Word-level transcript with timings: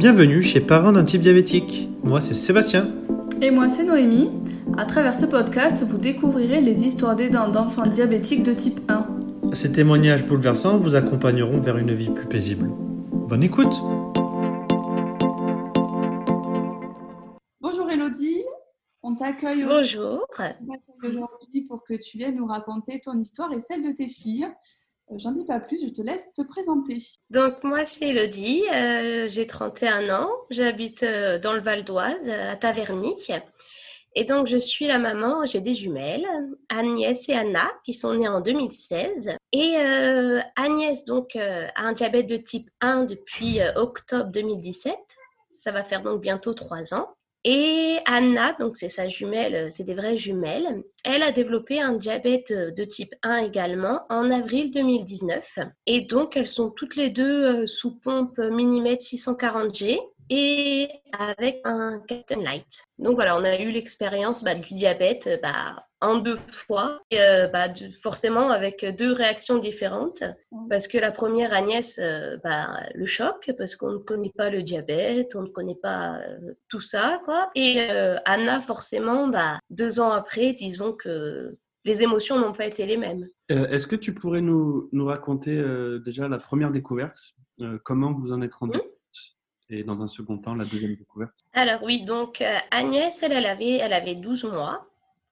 Bienvenue 0.00 0.40
chez 0.40 0.62
Parents 0.62 0.92
d'un 0.92 1.04
type 1.04 1.20
diabétique. 1.20 1.90
Moi, 2.02 2.22
c'est 2.22 2.32
Sébastien. 2.32 2.88
Et 3.42 3.50
moi, 3.50 3.68
c'est 3.68 3.84
Noémie. 3.84 4.30
À 4.78 4.86
travers 4.86 5.14
ce 5.14 5.26
podcast, 5.26 5.84
vous 5.84 5.98
découvrirez 5.98 6.62
les 6.62 6.86
histoires 6.86 7.14
d'aidants 7.14 7.50
d'enfants 7.50 7.86
diabétiques 7.86 8.42
de 8.42 8.54
type 8.54 8.80
1. 8.88 9.06
Ces 9.52 9.72
témoignages 9.72 10.24
bouleversants 10.24 10.78
vous 10.78 10.94
accompagneront 10.94 11.60
vers 11.60 11.76
une 11.76 11.92
vie 11.92 12.08
plus 12.08 12.26
paisible. 12.26 12.70
Bonne 13.12 13.42
écoute 13.42 13.74
Bonjour 17.60 17.90
Elodie, 17.90 18.40
on 19.02 19.14
t'accueille 19.16 19.66
Bonjour. 19.66 20.26
aujourd'hui 21.04 21.66
pour 21.68 21.84
que 21.84 21.92
tu 21.92 22.16
viennes 22.16 22.36
nous 22.36 22.46
raconter 22.46 23.02
ton 23.04 23.18
histoire 23.18 23.52
et 23.52 23.60
celle 23.60 23.82
de 23.82 23.92
tes 23.92 24.08
filles. 24.08 24.48
Euh, 25.10 25.18
J'en 25.18 25.32
dis 25.32 25.44
pas 25.44 25.60
plus, 25.60 25.80
je 25.84 25.90
te 25.90 26.02
laisse 26.02 26.32
te 26.34 26.42
présenter. 26.42 26.98
Donc 27.30 27.62
moi 27.62 27.84
c'est 27.84 28.08
Elodie, 28.08 28.64
euh, 28.72 29.28
j'ai 29.28 29.46
31 29.46 30.10
ans, 30.10 30.30
j'habite 30.50 31.02
euh, 31.02 31.38
dans 31.38 31.52
le 31.52 31.60
Val 31.60 31.84
d'Oise, 31.84 32.28
à 32.28 32.56
Taverny. 32.56 33.14
Et 34.16 34.24
donc 34.24 34.48
je 34.48 34.56
suis 34.56 34.86
la 34.86 34.98
maman, 34.98 35.46
j'ai 35.46 35.60
des 35.60 35.74
jumelles, 35.74 36.26
Agnès 36.68 37.28
et 37.28 37.34
Anna, 37.34 37.70
qui 37.84 37.94
sont 37.94 38.14
nées 38.14 38.28
en 38.28 38.40
2016. 38.40 39.36
Et 39.52 39.76
Agnès 40.56 41.04
donc 41.04 41.36
a 41.36 41.70
un 41.76 41.92
diabète 41.92 42.28
de 42.28 42.36
type 42.36 42.70
1 42.80 43.04
depuis 43.04 43.60
octobre 43.76 44.32
2017. 44.32 44.96
Ça 45.52 45.70
va 45.70 45.84
faire 45.84 46.02
donc 46.02 46.20
bientôt 46.20 46.54
3 46.54 46.92
ans. 46.92 47.08
Et 47.44 47.98
Anna, 48.04 48.54
donc 48.58 48.76
c'est 48.76 48.90
sa 48.90 49.08
jumelle, 49.08 49.54
euh, 49.54 49.68
c'est 49.70 49.84
des 49.84 49.94
vraies 49.94 50.18
jumelles, 50.18 50.82
elle 51.04 51.22
a 51.22 51.32
développé 51.32 51.80
un 51.80 51.94
diabète 51.94 52.50
euh, 52.50 52.70
de 52.70 52.84
type 52.84 53.14
1 53.22 53.38
également 53.38 54.02
en 54.10 54.30
avril 54.30 54.70
2019. 54.70 55.58
Et 55.86 56.02
donc 56.02 56.36
elles 56.36 56.48
sont 56.48 56.68
toutes 56.70 56.96
les 56.96 57.08
deux 57.08 57.62
euh, 57.62 57.66
sous 57.66 57.98
pompe 57.98 58.36
Minimètre 58.36 59.02
640G 59.02 59.98
et 60.30 60.88
avec 61.18 61.60
un 61.64 62.00
Captain 62.08 62.40
Light. 62.42 62.84
Donc 62.98 63.16
voilà, 63.16 63.36
on 63.36 63.44
a 63.44 63.58
eu 63.60 63.70
l'expérience 63.70 64.42
bah, 64.44 64.54
du 64.54 64.72
diabète 64.74 65.40
bah, 65.42 65.84
en 66.00 66.16
deux 66.16 66.38
fois, 66.48 67.00
et, 67.10 67.20
euh, 67.20 67.48
bah, 67.48 67.68
de- 67.68 67.90
forcément 67.90 68.50
avec 68.50 68.86
deux 68.96 69.12
réactions 69.12 69.58
différentes. 69.58 70.22
Parce 70.70 70.88
que 70.88 70.96
la 70.98 71.10
première, 71.12 71.52
Agnès, 71.52 71.98
euh, 71.98 72.38
bah, 72.42 72.80
le 72.94 73.04
choc, 73.06 73.50
parce 73.58 73.76
qu'on 73.76 73.90
ne 73.92 73.98
connaît 73.98 74.32
pas 74.34 74.48
le 74.50 74.62
diabète, 74.62 75.34
on 75.34 75.42
ne 75.42 75.48
connaît 75.48 75.74
pas 75.82 76.18
euh, 76.20 76.54
tout 76.70 76.80
ça, 76.80 77.20
quoi. 77.24 77.50
Et 77.54 77.88
euh, 77.90 78.16
Anna, 78.24 78.60
forcément, 78.60 79.26
bah, 79.28 79.58
deux 79.68 80.00
ans 80.00 80.10
après, 80.10 80.52
disons 80.54 80.92
que 80.92 81.56
les 81.84 82.02
émotions 82.02 82.38
n'ont 82.38 82.52
pas 82.52 82.66
été 82.66 82.86
les 82.86 82.96
mêmes. 82.96 83.26
Euh, 83.50 83.66
Est-ce 83.68 83.86
que 83.86 83.96
tu 83.96 84.14
pourrais 84.14 84.42
nous, 84.42 84.88
nous 84.92 85.06
raconter 85.06 85.58
euh, 85.58 85.98
déjà 85.98 86.28
la 86.28 86.38
première 86.38 86.70
découverte 86.70 87.18
euh, 87.62 87.78
Comment 87.84 88.12
vous 88.12 88.32
en 88.32 88.40
êtes 88.42 88.54
rendu 88.54 88.78
Mhm. 88.78 88.84
Et 89.70 89.84
dans 89.84 90.02
un 90.02 90.08
second 90.08 90.36
temps, 90.36 90.54
la 90.54 90.64
deuxième 90.64 90.96
découverte 90.96 91.44
Alors 91.52 91.82
oui, 91.84 92.04
donc 92.04 92.40
euh, 92.40 92.58
Agnès, 92.72 93.22
elle, 93.22 93.46
avait, 93.46 93.76
elle 93.76 93.92
avait 93.92 94.16
12 94.16 94.44
mois, 94.44 94.84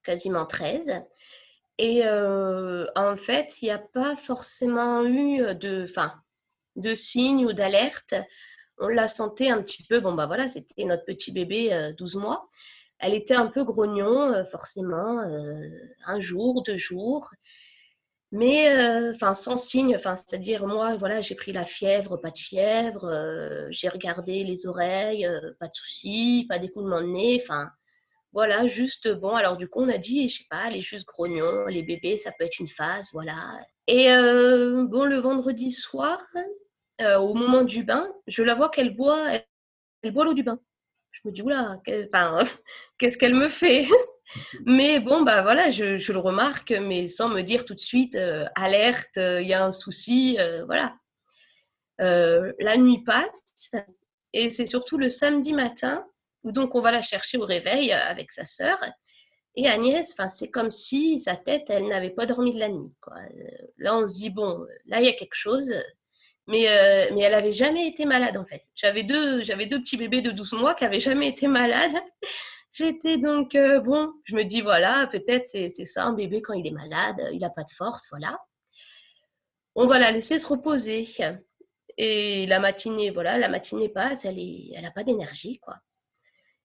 quasiment 0.05 0.47
13. 0.47 1.03
Et 1.79 2.03
euh, 2.05 2.87
en 2.95 3.17
fait, 3.17 3.61
il 3.61 3.67
n'y 3.67 3.71
a 3.71 3.79
pas 3.79 4.17
forcément 4.17 5.05
eu 5.05 5.55
de, 5.57 5.85
enfin, 5.89 6.13
de 6.77 6.95
signes 6.95 7.47
ou 7.47 7.53
d'alerte. 7.53 8.15
On 8.79 8.89
la 8.89 9.09
sentait 9.09 9.49
un 9.49 9.61
petit 9.61 9.83
peu, 9.83 9.99
bon 9.99 10.15
bah 10.15 10.27
voilà, 10.27 10.49
c'était 10.49 10.85
notre 10.85 11.05
petit 11.05 11.33
bébé, 11.33 11.73
euh, 11.73 11.93
12 11.93 12.17
mois. 12.17 12.49
Elle 13.01 13.15
était 13.15 13.35
un 13.35 13.47
peu 13.47 13.65
grognon, 13.65 14.33
euh, 14.33 14.45
forcément, 14.45 15.21
un 16.07 16.21
jour, 16.21 16.63
deux 16.63 16.77
jours. 16.77 17.31
Mais 18.31 18.69
euh, 18.77 19.13
enfin 19.15 19.33
sans 19.33 19.57
signe, 19.57 19.97
enfin 19.97 20.15
c'est-à-dire 20.15 20.67
moi 20.67 20.97
voilà 20.99 21.23
j'ai 21.23 21.35
pris 21.35 21.51
la 21.53 21.65
fièvre, 21.65 22.19
pas 22.19 22.31
de 22.31 22.37
fièvre, 22.37 23.07
euh, 23.07 23.67
j'ai 23.71 23.89
regardé 23.89 24.45
les 24.45 24.67
oreilles, 24.67 25.25
euh, 25.27 25.41
pas 25.59 25.69
de 25.69 25.75
soucis, 25.75 26.45
pas 26.47 26.59
d'écoulement 26.59 27.01
de 27.01 27.07
nez, 27.07 27.41
enfin 27.43 27.71
voilà 28.33 28.67
juste 28.69 29.09
bon 29.09 29.35
alors 29.35 29.57
du 29.57 29.67
coup 29.69 29.81
on 29.83 29.89
a 29.89 29.97
dit 29.99 30.29
je 30.29 30.39
sais 30.39 30.47
pas 30.51 30.69
les 30.71 30.83
juste 30.83 31.07
grognon, 31.07 31.67
les 31.69 31.83
bébés 31.83 32.19
ça 32.19 32.31
peut 32.39 32.45
être 32.45 32.59
une 32.59 32.69
phase 32.69 33.09
voilà. 33.15 33.59
Et 33.87 34.09
bon 34.09 35.05
le 35.07 35.17
vendredi 35.17 35.73
soir 35.73 36.21
au 37.01 37.35
moment 37.35 37.63
du 37.63 37.83
bain 37.85 38.13
je 38.27 38.43
la 38.43 38.55
vois 38.55 38.69
qu'elle 38.71 38.95
boit 38.95 39.41
elle, 40.03 40.13
boit 40.13 40.25
l'eau 40.27 40.35
du 40.35 40.43
bain. 40.43 40.61
Je 41.13 41.21
me 41.25 41.33
dis 41.33 41.43
oula 41.43 41.81
qu'est-ce 42.99 43.17
qu'elle 43.19 43.35
me 43.35 43.49
fait? 43.49 43.87
Mais 44.65 45.01
bon, 45.01 45.23
bah 45.23 45.43
voilà, 45.43 45.71
je, 45.71 46.13
le 46.13 46.19
remarque, 46.19 46.71
mais 46.71 47.09
sans 47.09 47.29
me 47.29 47.43
dire 47.43 47.65
tout 47.65 47.75
de 47.75 47.81
suite 47.81 48.15
euh, 48.15 48.47
alerte, 48.55 49.17
euh, 49.17 49.41
il 49.41 49.49
y 49.49 49.55
a 49.55 49.65
un 49.65 49.73
souci, 49.73 50.37
euh, 50.39 50.65
voilà. 50.65 50.95
Euh, 52.01 52.53
la 52.61 52.77
nuit 52.77 53.03
passe 53.03 53.73
et 54.33 54.51
c'est 54.51 54.67
surtout 54.67 54.99
le 54.99 55.11
samedi 55.11 55.53
matin 55.53 56.07
où 56.45 56.53
donc 56.53 56.77
on 56.77 56.81
va 56.81 56.93
la 56.93 57.03
chercher 57.03 57.39
au 57.39 57.45
réveil 57.45 57.93
euh, 57.93 57.99
avec 58.01 58.31
sa 58.31 58.45
sœur. 58.45 58.79
Et 59.57 59.67
Agnès, 59.67 60.15
c'est 60.31 60.51
comme 60.51 60.71
si 60.71 61.19
sa 61.19 61.35
tête, 61.37 61.65
elle 61.69 61.89
n'avait 61.89 62.11
pas 62.11 62.27
dormi 62.27 62.55
de 62.55 62.61
la 62.61 62.69
nuit. 62.69 62.93
Euh, 63.09 63.41
Là, 63.79 63.97
on 63.97 64.07
se 64.07 64.15
dit 64.15 64.31
bon, 64.31 64.65
là 64.87 65.01
il 65.01 65.07
y 65.07 65.09
a 65.09 65.15
quelque 65.15 65.35
chose. 65.35 65.73
Mais, 66.47 66.67
euh, 66.69 67.13
mais 67.15 67.23
elle 67.23 67.35
avait 67.35 67.53
jamais 67.53 67.87
été 67.89 68.07
malade 68.07 68.37
en 68.37 68.47
fait. 68.47 68.63
J'avais 68.75 69.03
deux, 69.03 69.43
deux 69.43 69.81
petits 69.81 69.99
bébés 69.99 70.23
de 70.23 70.31
12 70.31 70.53
mois 70.55 70.75
qui 70.75 70.85
avaient 70.85 71.01
jamais 71.01 71.29
été 71.29 71.47
malades. 71.47 71.97
J'étais 72.73 73.19
donc, 73.19 73.55
euh, 73.55 73.81
bon, 73.81 74.13
je 74.25 74.37
me 74.37 74.45
dis, 74.45 74.61
voilà, 74.61 75.09
peut-être 75.11 75.47
c'est 75.47 75.71
ça, 75.85 76.05
un 76.05 76.13
bébé 76.13 76.43
quand 76.43 76.55
il 76.55 76.67
est 76.67 76.73
malade, 76.73 77.29
il 77.33 77.41
n'a 77.41 77.51
pas 77.51 77.65
de 77.65 77.71
force, 77.71 78.07
voilà. 78.11 78.39
On 79.75 79.87
va 79.87 79.99
la 79.99 80.11
laisser 80.11 80.39
se 80.39 80.47
reposer. 80.47 81.07
Et 81.97 82.47
la 82.47 82.61
matinée, 82.61 83.11
voilà, 83.11 83.39
la 83.39 83.49
matinée 83.49 83.89
passe, 83.89 84.25
elle 84.25 84.37
n'a 84.81 84.91
pas 84.91 85.05
d'énergie, 85.05 85.59
quoi. 85.61 85.77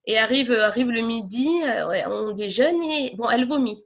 Et 0.05 0.17
arrive, 0.17 0.51
arrive 0.51 0.89
le 0.89 1.01
midi, 1.01 1.47
euh, 1.63 2.07
on 2.07 2.31
déjeune 2.31 2.83
et, 2.83 3.15
bon, 3.15 3.29
elle 3.29 3.47
vomit. 3.47 3.83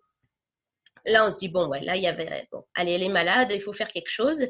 Là, 1.06 1.28
on 1.28 1.32
se 1.32 1.38
dit, 1.38 1.48
bon, 1.48 1.68
ouais, 1.68 1.82
là, 1.82 1.96
il 1.96 2.04
y 2.04 2.08
avait, 2.08 2.48
bon, 2.52 2.66
allez, 2.74 2.94
elle 2.94 3.04
est 3.04 3.10
malade, 3.10 3.52
il 3.54 3.62
faut 3.62 3.74
faire 3.74 3.90
quelque 3.90 4.10
chose. 4.10 4.42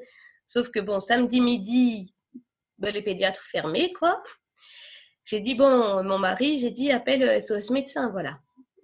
Sauf 0.45 0.69
que, 0.69 0.79
bon, 0.79 0.99
samedi 0.99 1.41
midi, 1.41 2.15
ben, 2.77 2.93
les 2.93 3.01
pédiatres 3.01 3.43
fermés, 3.43 3.91
quoi. 3.93 4.23
J'ai 5.27 5.41
dit, 5.41 5.55
bon, 5.55 6.03
mon 6.03 6.19
mari, 6.19 6.57
j'ai 6.61 6.71
dit, 6.71 6.89
appelle 6.89 7.41
SOS 7.41 7.71
médecin, 7.71 8.09
voilà. 8.11 8.39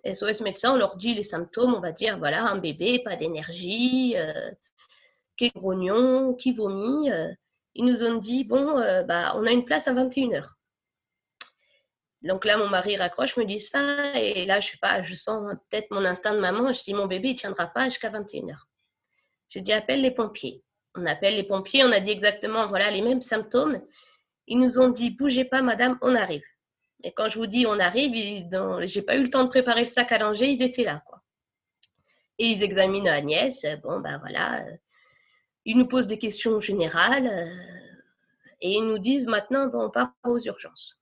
SOS 0.06 0.42
médecin, 0.42 0.74
on 0.74 0.76
leur 0.76 0.98
dit 0.98 1.14
les 1.14 1.24
symptômes, 1.24 1.74
on 1.74 1.80
va 1.80 1.94
dire, 1.94 2.18
voilà, 2.18 2.44
un 2.44 2.58
bébé, 2.58 3.00
pas 3.00 3.16
d'énergie, 3.16 4.16
euh, 4.18 4.52
qui 5.38 5.52
grognon, 5.52 6.34
qui 6.34 6.52
vomit. 6.52 7.09
euh. 7.09 7.32
Ils 7.76 7.86
nous 7.86 8.03
ont 8.03 8.16
dit, 8.16 8.44
bon, 8.44 8.78
euh, 8.78 9.03
bah, 9.03 9.32
on 9.38 9.46
a 9.46 9.52
une 9.52 9.64
place 9.64 9.88
à 9.88 9.94
21h. 9.94 10.50
Donc 12.24 12.44
là, 12.44 12.58
mon 12.58 12.68
mari 12.68 12.98
raccroche, 12.98 13.38
me 13.38 13.46
dit 13.46 13.62
ça, 13.62 14.20
et 14.20 14.46
là, 14.46 14.59
je 14.59 14.72
sais 14.72 14.78
pas, 14.82 15.02
je 15.02 15.16
sens 15.16 15.50
peut-être 15.70 15.92
mon 15.92 16.03
instinct 16.03 16.36
de 16.36 16.42
maman, 16.42 16.74
je 16.74 16.84
dis, 16.84 16.94
mon 16.94 17.08
bébé, 17.08 17.30
il 17.30 17.36
tiendra 17.38 17.68
pas 17.68 17.86
jusqu'à 17.86 18.09
21h. 18.09 18.58
J'ai 19.48 19.62
dit, 19.62 19.72
appelle 19.72 20.02
les 20.02 20.12
pompiers. 20.12 20.62
On 20.94 21.06
appelle 21.06 21.38
les 21.38 21.44
pompiers, 21.44 21.86
on 21.86 21.92
a 21.94 22.02
dit 22.02 22.12
exactement, 22.12 22.68
voilà, 22.68 22.92
les 22.92 23.02
mêmes 23.02 23.22
symptômes. 23.22 23.82
Ils 24.48 24.59
nous 24.59 24.80
ont 24.80 24.90
dit, 24.90 25.09
bougez 25.12 25.46
pas, 25.46 25.62
madame, 25.62 25.98
on 26.02 26.16
arrive. 26.16 26.44
Et 27.04 27.12
quand 27.14 27.30
je 27.30 27.38
vous 27.38 27.48
dis 27.48 27.66
on 27.68 27.80
arrive, 27.80 28.48
dans- 28.50 28.86
j'ai 28.88 29.02
pas 29.02 29.16
eu 29.18 29.24
le 29.24 29.30
temps 29.30 29.44
de 29.44 29.50
préparer 29.50 29.81
le 29.81 29.88
sac 29.88 30.12
à 30.12 30.18
langer, 30.18 30.48
ils 30.50 30.62
étaient 30.62 30.84
là, 30.86 31.04
quoi. 31.06 31.22
Et 32.40 32.48
ils 32.48 32.64
examinent 32.64 33.08
Agnès, 33.08 33.64
euh, 33.66 33.76
bon, 33.78 34.00
ben 34.00 34.18
voilà. 34.20 34.62
euh, 34.66 34.78
Ils 35.66 35.78
nous 35.78 35.88
posent 35.88 36.08
des 36.08 36.20
questions 36.20 36.59
générales 36.59 37.28
euh, 37.28 37.56
et 38.62 38.72
ils 38.74 38.86
nous 38.86 39.00
disent 39.00 39.26
maintenant, 39.28 39.68
bon, 39.68 39.86
on 39.86 39.90
part 39.90 40.14
aux 40.26 40.40
urgences. 40.40 40.98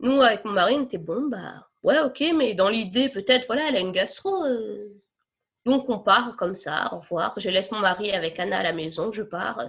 Nous, 0.00 0.20
avec 0.20 0.44
mon 0.44 0.52
mari, 0.52 0.74
on 0.76 0.84
était 0.84 0.98
bon, 0.98 1.28
bah 1.28 1.68
ouais, 1.82 2.00
ok, 2.00 2.22
mais 2.34 2.54
dans 2.54 2.68
l'idée, 2.68 3.08
peut-être, 3.08 3.46
voilà, 3.46 3.68
elle 3.68 3.76
a 3.76 3.80
une 3.80 3.92
gastro. 3.92 4.44
donc 5.64 5.88
on 5.88 5.98
part 5.98 6.36
comme 6.36 6.54
ça, 6.56 6.92
au 6.92 6.98
revoir. 7.00 7.34
Je 7.38 7.48
laisse 7.50 7.70
mon 7.70 7.78
mari 7.80 8.10
avec 8.12 8.38
Anna 8.38 8.58
à 8.58 8.62
la 8.62 8.72
maison, 8.72 9.12
je 9.12 9.22
pars. 9.22 9.60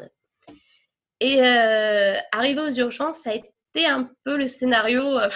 Et 1.26 1.42
euh, 1.42 2.20
arrivé 2.32 2.62
aux 2.62 2.72
urgences, 2.72 3.22
ça 3.22 3.32
a 3.32 3.34
été 3.34 3.88
un 3.88 4.12
peu 4.24 4.38
le 4.38 4.48
scénario 4.48 5.18
euh, 5.18 5.28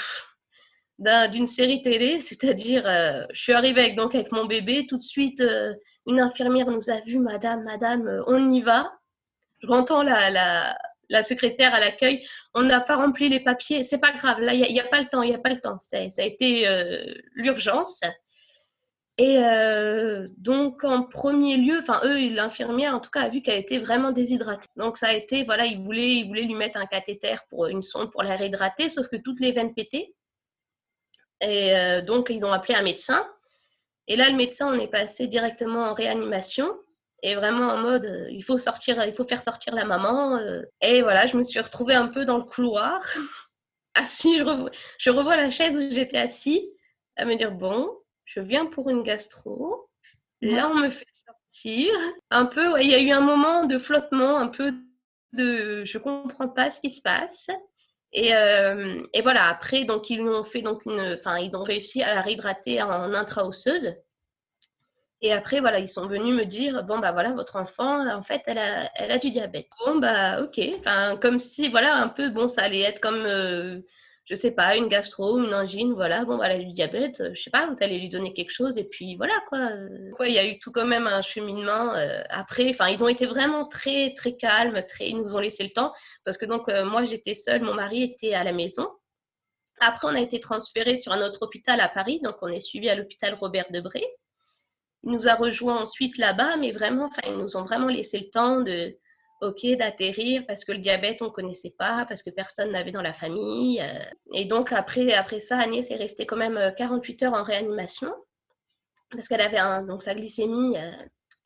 d'un- 1.00 1.27
d'une 1.30 1.47
série 1.47 1.81
télé, 1.81 2.19
c'est-à-dire, 2.19 2.83
euh, 2.86 3.24
je 3.33 3.41
suis 3.41 3.53
arrivée 3.53 3.81
avec, 3.81 3.95
donc, 3.95 4.13
avec 4.13 4.31
mon 4.31 4.45
bébé, 4.45 4.86
tout 4.88 5.00
de 5.00 5.03
suite, 5.03 5.44
une 6.06 6.19
infirmière 6.19 6.68
nous 6.68 6.91
a 6.91 7.00
vu, 7.01 7.18
madame, 7.18 7.63
madame, 7.63 8.24
on 8.27 8.51
y 8.53 8.62
va. 8.62 8.94
J'entends 9.63 10.03
la, 10.03 10.77
secrétaire 11.24 11.74
à 11.74 11.80
l'accueil, 11.80 12.24
on 12.53 12.62
n'a 12.62 12.81
pas 12.81 12.97
rempli 12.97 13.27
les 13.27 13.39
papiers, 13.39 13.83
c'est 13.83 13.97
pas 13.97 14.12
grave, 14.12 14.42
là, 14.42 14.53
il 14.53 14.71
n'y 14.71 14.80
a, 14.80 14.83
pas 14.83 15.01
le 15.01 15.07
temps, 15.07 15.24
il 15.24 15.30
n'y 15.31 15.35
a 15.35 15.39
pas 15.39 15.50
le 15.50 15.59
temps. 15.59 15.80
Ça, 15.80 15.97
a 15.97 16.24
été 16.24 16.68
l'urgence. 17.33 18.01
Et 19.19 19.38
euh, 19.44 20.30
donc, 20.38 20.86
en 20.86 21.04
premier 21.04 21.57
lieu, 21.57 21.80
enfin, 21.80 22.00
eux, 22.06 22.30
l'infirmière, 22.30 22.95
en 22.95 23.01
tout 23.01 23.10
cas, 23.12 23.24
a 23.24 23.30
vu 23.30 23.42
qu'elle 23.42 23.60
était 23.60 23.77
vraiment 23.77 24.13
déshydratée. 24.13 24.69
Donc, 24.77 24.95
ça 24.95 25.07
a 25.07 25.13
été, 25.13 25.44
voilà, 25.44 25.66
ils 25.66 25.83
voulaient, 25.83 26.16
ils 26.16 26.27
voulaient 26.30 26.44
lui 26.44 26.56
mettre 26.56 26.80
un 26.80 26.86
cathéter 26.86 27.36
pour 27.50 27.68
une 27.68 27.81
sonde 27.81 28.12
pour 28.12 28.24
la 28.24 28.38
réhydrater, 28.38 28.88
sauf 28.88 29.10
que 29.10 29.18
toutes 29.18 29.42
les 29.42 29.51
veines 29.51 29.74
pétaient. 29.74 30.13
Et 31.42 31.75
euh, 31.75 32.01
donc, 32.01 32.27
ils 32.30 32.45
ont 32.45 32.54
appelé 32.54 32.75
un 32.75 32.81
médecin. 32.81 33.27
Et 34.07 34.16
là, 34.16 34.30
le 34.30 34.38
médecin, 34.38 34.74
on 34.74 34.80
est 34.80 34.88
passé 34.88 35.27
directement 35.27 35.89
en 35.89 35.94
réanimation. 35.94 36.74
Et 37.21 37.36
vraiment 37.36 37.74
en 37.74 37.77
mode, 37.77 38.30
il 38.31 38.45
faut 38.45 38.57
sortir, 38.57 39.04
il 39.06 39.13
faut 39.13 39.27
faire 39.27 39.44
sortir 39.44 39.75
la 39.75 39.83
maman. 39.83 40.39
Et 40.80 41.01
voilà, 41.01 41.27
je 41.27 41.36
me 41.36 41.44
suis 41.44 41.60
retrouvée 41.60 41.95
un 41.95 42.07
peu 42.07 42.24
dans 42.24 42.38
le 42.38 42.45
couloir, 42.45 43.01
assis. 43.95 44.38
Je 44.38 44.44
revois, 44.44 44.71
je 44.98 45.10
revois 45.10 45.36
la 45.36 45.50
chaise 45.50 45.75
où 45.75 45.94
j'étais 45.94 46.18
assis, 46.18 46.69
à 47.18 47.25
me 47.25 47.36
dire 47.36 47.51
bon, 47.51 47.99
je 48.30 48.40
viens 48.40 48.68
pour 48.68 48.90
une 48.90 49.04
gastro. 49.04 49.90
Là, 50.42 50.70
on 50.70 50.76
me 50.76 50.90
fait 50.90 51.08
sortir. 51.12 51.92
Un 52.30 52.46
peu, 52.46 52.80
il 52.81 52.90
y 52.90 52.96
a 52.96 53.00
eu 53.00 53.12
un 53.12 53.22
moment 53.22 53.66
de 53.66 53.78
flottement, 53.78 54.38
un 54.38 54.48
peu 54.48 54.74
de 55.34 55.84
je 55.84 55.98
comprends 55.98 56.48
pas 56.48 56.70
ce 56.70 56.80
qui 56.80 56.92
se 56.92 57.02
passe. 57.02 57.50
Et, 58.14 58.34
euh, 58.34 59.02
et, 59.14 59.22
voilà, 59.22 59.48
après, 59.48 59.84
donc 59.84 60.10
ils 60.10 60.22
ont 60.22 60.44
fait 60.44 60.62
donc 60.62 60.86
une, 60.86 61.18
enfin 61.20 61.38
ils 61.38 61.56
ont 61.56 61.64
réussi 61.64 62.02
à 62.02 62.16
la 62.16 62.22
réhydrater 62.22 62.81
en 62.81 63.14
intra-osseuse. 63.14 63.96
Et 65.22 65.34
après, 65.34 65.60
voilà, 65.60 65.80
ils 65.80 65.90
sont 65.90 66.08
venus 66.08 66.34
me 66.34 66.46
dire 66.46 66.84
bon 66.84 67.00
bah 67.00 67.12
voilà, 67.12 67.34
votre 67.34 67.56
enfant, 67.58 68.08
en 68.10 68.22
fait, 68.22 68.42
elle 68.46 68.58
a, 68.60 68.90
elle 68.96 69.12
a 69.12 69.18
du 69.18 69.31
diabète. 69.31 69.68
Bon 69.86 69.98
bah 69.98 70.42
ok, 70.42 70.60
enfin 70.80 71.18
comme 71.18 71.40
si 71.40 71.70
voilà 71.70 71.96
un 71.96 72.10
peu 72.10 72.30
bon, 72.30 72.48
ça 72.48 72.64
allait 72.64 72.81
être 72.81 73.00
comme 73.02 73.26
euh, 73.26 73.81
je 74.30 74.36
sais 74.36 74.52
pas, 74.52 74.78
une 74.78 74.88
gastro, 74.90 75.40
une 75.40 75.54
angine, 75.56 75.94
voilà, 75.94 76.24
bon, 76.24 76.36
voilà, 76.38 76.58
du 76.58 76.72
diabète, 76.72 77.20
euh, 77.22 77.31
je 77.34 77.42
sais 77.42 77.50
pas, 77.50 77.66
vous 77.68 77.76
allez 77.81 77.98
lui 77.98 78.10
donner 78.10 78.31
quelque 78.31 78.52
chose, 78.52 78.78
et 78.78 78.84
puis 78.84 79.16
voilà, 79.16 79.34
quoi. 79.50 79.72
quoi 80.16 80.28
il 80.28 80.36
y 80.36 80.40
a 80.40 80.46
eu 80.46 80.60
tout 80.60 80.72
quand 80.72 80.86
même 80.86 81.08
un 81.08 81.22
cheminement. 81.22 81.96
Euh, 81.96 82.22
après, 82.30 82.70
enfin, 82.70 82.90
ils 82.90 83.04
ont 83.04 83.08
été 83.08 83.26
vraiment 83.26 83.66
très, 83.66 84.14
très 84.14 84.36
calmes, 84.36 84.84
très, 84.88 85.10
ils 85.10 85.18
nous 85.18 85.36
ont 85.36 85.40
laissé 85.40 85.64
le 85.64 85.72
temps, 85.72 85.94
parce 86.26 86.38
que 86.38 86.46
donc, 86.46 86.70
euh, 86.70 86.86
moi, 86.86 87.06
j'étais 87.06 87.34
seule, 87.34 87.64
mon 87.64 87.74
mari 87.74 88.04
était 88.04 88.34
à 88.36 88.44
la 88.44 88.54
maison. 88.54 88.88
Après, 89.81 90.08
on 90.08 90.16
a 90.16 90.22
été 90.22 90.40
transféré 90.40 90.96
sur 90.96 91.12
un 91.12 91.26
autre 91.26 91.42
hôpital 91.42 91.80
à 91.81 91.90
Paris, 91.90 92.20
donc 92.24 92.36
on 92.44 92.50
est 92.50 92.60
suivi 92.60 92.88
à 92.90 92.96
l'hôpital 92.96 93.34
Robert 93.34 93.72
Debré. 93.72 94.06
Il 95.04 95.12
nous 95.12 95.28
a 95.28 95.36
rejoints 95.36 95.81
ensuite 95.81 96.18
là-bas, 96.18 96.58
mais 96.58 96.72
vraiment, 96.72 97.06
enfin, 97.06 97.22
ils 97.26 97.38
nous 97.38 97.58
ont 97.58 97.64
vraiment 97.64 97.88
laissé 97.88 98.20
le 98.20 98.30
temps 98.30 98.62
de, 98.62 98.96
OK 99.41 99.65
d'atterrir 99.77 100.44
parce 100.47 100.65
que 100.65 100.71
le 100.71 100.80
diabète, 100.80 101.21
on 101.21 101.25
ne 101.25 101.30
connaissait 101.30 101.74
pas, 101.77 102.06
parce 102.07 102.24
que 102.24 102.30
personne 102.30 102.71
n'avait 102.71 102.91
dans 102.91 103.01
la 103.01 103.13
famille. 103.13 103.81
Euh. 103.81 104.03
Et 104.33 104.45
donc, 104.45 104.71
après, 104.71 105.13
après 105.13 105.39
ça, 105.39 105.57
Agnès 105.57 105.89
est 105.89 105.95
restée 105.95 106.25
quand 106.25 106.38
même 106.38 106.74
48 106.77 107.24
euh, 107.24 107.25
heures 107.25 107.33
en 107.33 107.44
réanimation 107.44 108.13
parce 109.12 109.27
qu'elle 109.27 109.41
avait 109.41 109.86
donc 109.88 110.03
sa 110.03 110.13
glycémie, 110.13 110.77
euh, 110.77 110.91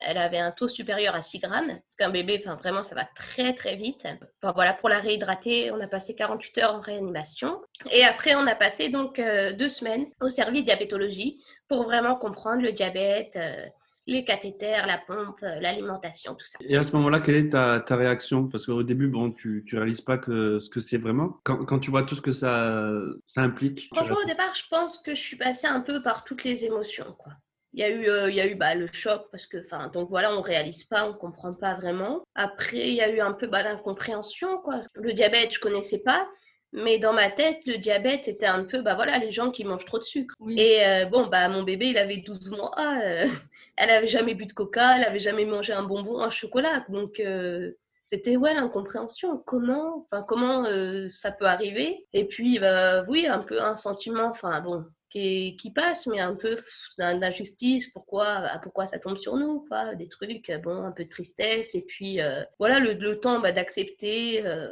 elle 0.00 0.18
avait 0.18 0.38
un 0.38 0.50
taux 0.50 0.68
supérieur 0.68 1.14
à 1.14 1.22
6 1.22 1.38
grammes. 1.38 1.68
Parce 1.68 1.96
qu'un 1.98 2.10
bébé, 2.10 2.42
enfin, 2.44 2.56
vraiment, 2.56 2.82
ça 2.82 2.94
va 2.94 3.08
très, 3.16 3.54
très 3.54 3.76
vite. 3.76 4.06
Enfin, 4.42 4.52
voilà, 4.54 4.74
pour 4.74 4.90
la 4.90 4.98
réhydrater, 4.98 5.70
on 5.70 5.80
a 5.80 5.86
passé 5.86 6.14
48 6.14 6.58
heures 6.58 6.74
en 6.74 6.80
réanimation. 6.80 7.62
Et 7.90 8.04
après, 8.04 8.34
on 8.34 8.46
a 8.46 8.54
passé 8.54 8.90
donc 8.90 9.18
deux 9.18 9.68
semaines 9.70 10.06
au 10.20 10.28
service 10.28 10.64
diabétologie 10.64 11.42
pour 11.68 11.84
vraiment 11.84 12.16
comprendre 12.16 12.60
le 12.60 12.72
diabète 12.72 13.38
les 14.06 14.24
cathéters, 14.24 14.86
la 14.86 14.98
pompe, 14.98 15.42
euh, 15.42 15.60
l'alimentation, 15.60 16.34
tout 16.34 16.46
ça. 16.46 16.58
Et 16.60 16.76
à 16.76 16.82
ce 16.82 16.92
moment-là, 16.96 17.20
quelle 17.20 17.36
est 17.36 17.50
ta, 17.50 17.82
réaction? 17.90 18.48
Parce 18.48 18.66
qu'au 18.66 18.82
début, 18.82 19.08
bon, 19.08 19.32
tu 19.32 19.64
ne 19.72 19.78
réalises 19.78 20.02
pas 20.02 20.18
que, 20.18 20.60
ce 20.60 20.68
que 20.68 20.80
c'est 20.80 20.98
vraiment. 20.98 21.40
Quand, 21.44 21.78
tu 21.78 21.90
vois 21.90 22.02
tout 22.02 22.14
ce 22.14 22.22
que 22.22 22.32
ça, 22.32 22.92
ça 23.26 23.42
implique. 23.42 23.88
Franchement, 23.94 24.18
au 24.22 24.26
départ, 24.26 24.54
je 24.54 24.64
pense 24.70 24.98
que 24.98 25.14
je 25.14 25.20
suis 25.20 25.36
passée 25.36 25.66
un 25.66 25.80
peu 25.80 26.02
par 26.02 26.24
toutes 26.24 26.44
les 26.44 26.64
émotions. 26.64 27.14
Quoi. 27.18 27.32
Il 27.72 27.80
y 27.80 27.82
a 27.82 27.88
eu, 27.88 28.08
euh, 28.08 28.30
il 28.30 28.36
y 28.36 28.40
a 28.40 28.46
eu 28.46 28.54
bah, 28.54 28.74
le 28.74 28.88
choc 28.92 29.26
parce 29.32 29.46
que, 29.46 29.58
enfin, 29.58 29.88
donc 29.88 30.08
voilà, 30.08 30.36
on 30.36 30.42
réalise 30.42 30.84
pas, 30.84 31.08
on 31.08 31.14
comprend 31.14 31.54
pas 31.54 31.74
vraiment. 31.74 32.22
Après, 32.34 32.88
il 32.88 32.94
y 32.94 33.00
a 33.00 33.10
eu 33.10 33.20
un 33.20 33.32
peu 33.32 33.46
bah, 33.46 33.62
l'incompréhension, 33.62 34.58
quoi. 34.58 34.80
Le 34.94 35.12
diabète, 35.12 35.52
je 35.54 35.60
connaissais 35.60 35.98
pas. 35.98 36.28
Mais 36.76 36.98
dans 36.98 37.12
ma 37.12 37.30
tête, 37.30 37.64
le 37.66 37.78
diabète, 37.78 38.24
c'était 38.24 38.46
un 38.46 38.64
peu, 38.64 38.82
bah 38.82 38.96
voilà, 38.96 39.18
les 39.18 39.30
gens 39.30 39.52
qui 39.52 39.64
mangent 39.64 39.84
trop 39.84 40.00
de 40.00 40.04
sucre. 40.04 40.34
Et 40.56 40.84
euh, 40.84 41.06
bon, 41.06 41.28
bah 41.28 41.48
mon 41.48 41.62
bébé, 41.62 41.86
il 41.86 41.98
avait 41.98 42.16
12 42.16 42.50
mois, 42.50 42.74
euh, 43.00 43.26
elle 43.76 43.90
avait 43.90 44.08
jamais 44.08 44.34
bu 44.34 44.46
de 44.46 44.52
coca, 44.52 44.96
elle 44.96 45.04
avait 45.04 45.20
jamais 45.20 45.44
mangé 45.44 45.72
un 45.72 45.84
bonbon, 45.84 46.20
un 46.20 46.30
chocolat. 46.30 46.84
Donc, 46.88 47.20
euh, 47.20 47.72
c'était, 48.06 48.36
ouais, 48.36 48.54
l'incompréhension. 48.54 49.38
Comment, 49.46 50.08
enfin, 50.10 50.24
comment 50.26 50.64
ça 51.08 51.30
peut 51.30 51.46
arriver? 51.46 52.06
Et 52.12 52.26
puis, 52.26 52.58
bah, 52.58 53.04
oui, 53.08 53.26
un 53.26 53.38
peu 53.38 53.62
un 53.62 53.76
sentiment, 53.76 54.26
enfin, 54.26 54.60
bon, 54.60 54.82
qui, 55.14 55.72
passe, 55.74 56.06
mais 56.06 56.20
un 56.20 56.34
peu 56.34 56.58
d'injustice, 56.98 57.90
pourquoi, 57.90 58.40
bah, 58.40 58.60
pourquoi 58.62 58.86
ça 58.86 58.98
tombe 58.98 59.16
sur 59.16 59.36
nous, 59.36 59.64
quoi, 59.68 59.94
des 59.94 60.08
trucs, 60.08 60.50
bon, 60.62 60.82
un 60.84 60.90
peu 60.90 61.04
de 61.04 61.08
tristesse, 61.08 61.74
et 61.74 61.82
puis 61.82 62.20
euh, 62.20 62.42
voilà, 62.58 62.80
le, 62.80 62.94
le 62.94 63.20
temps 63.20 63.40
bah, 63.40 63.52
d'accepter 63.52 64.44
euh, 64.44 64.68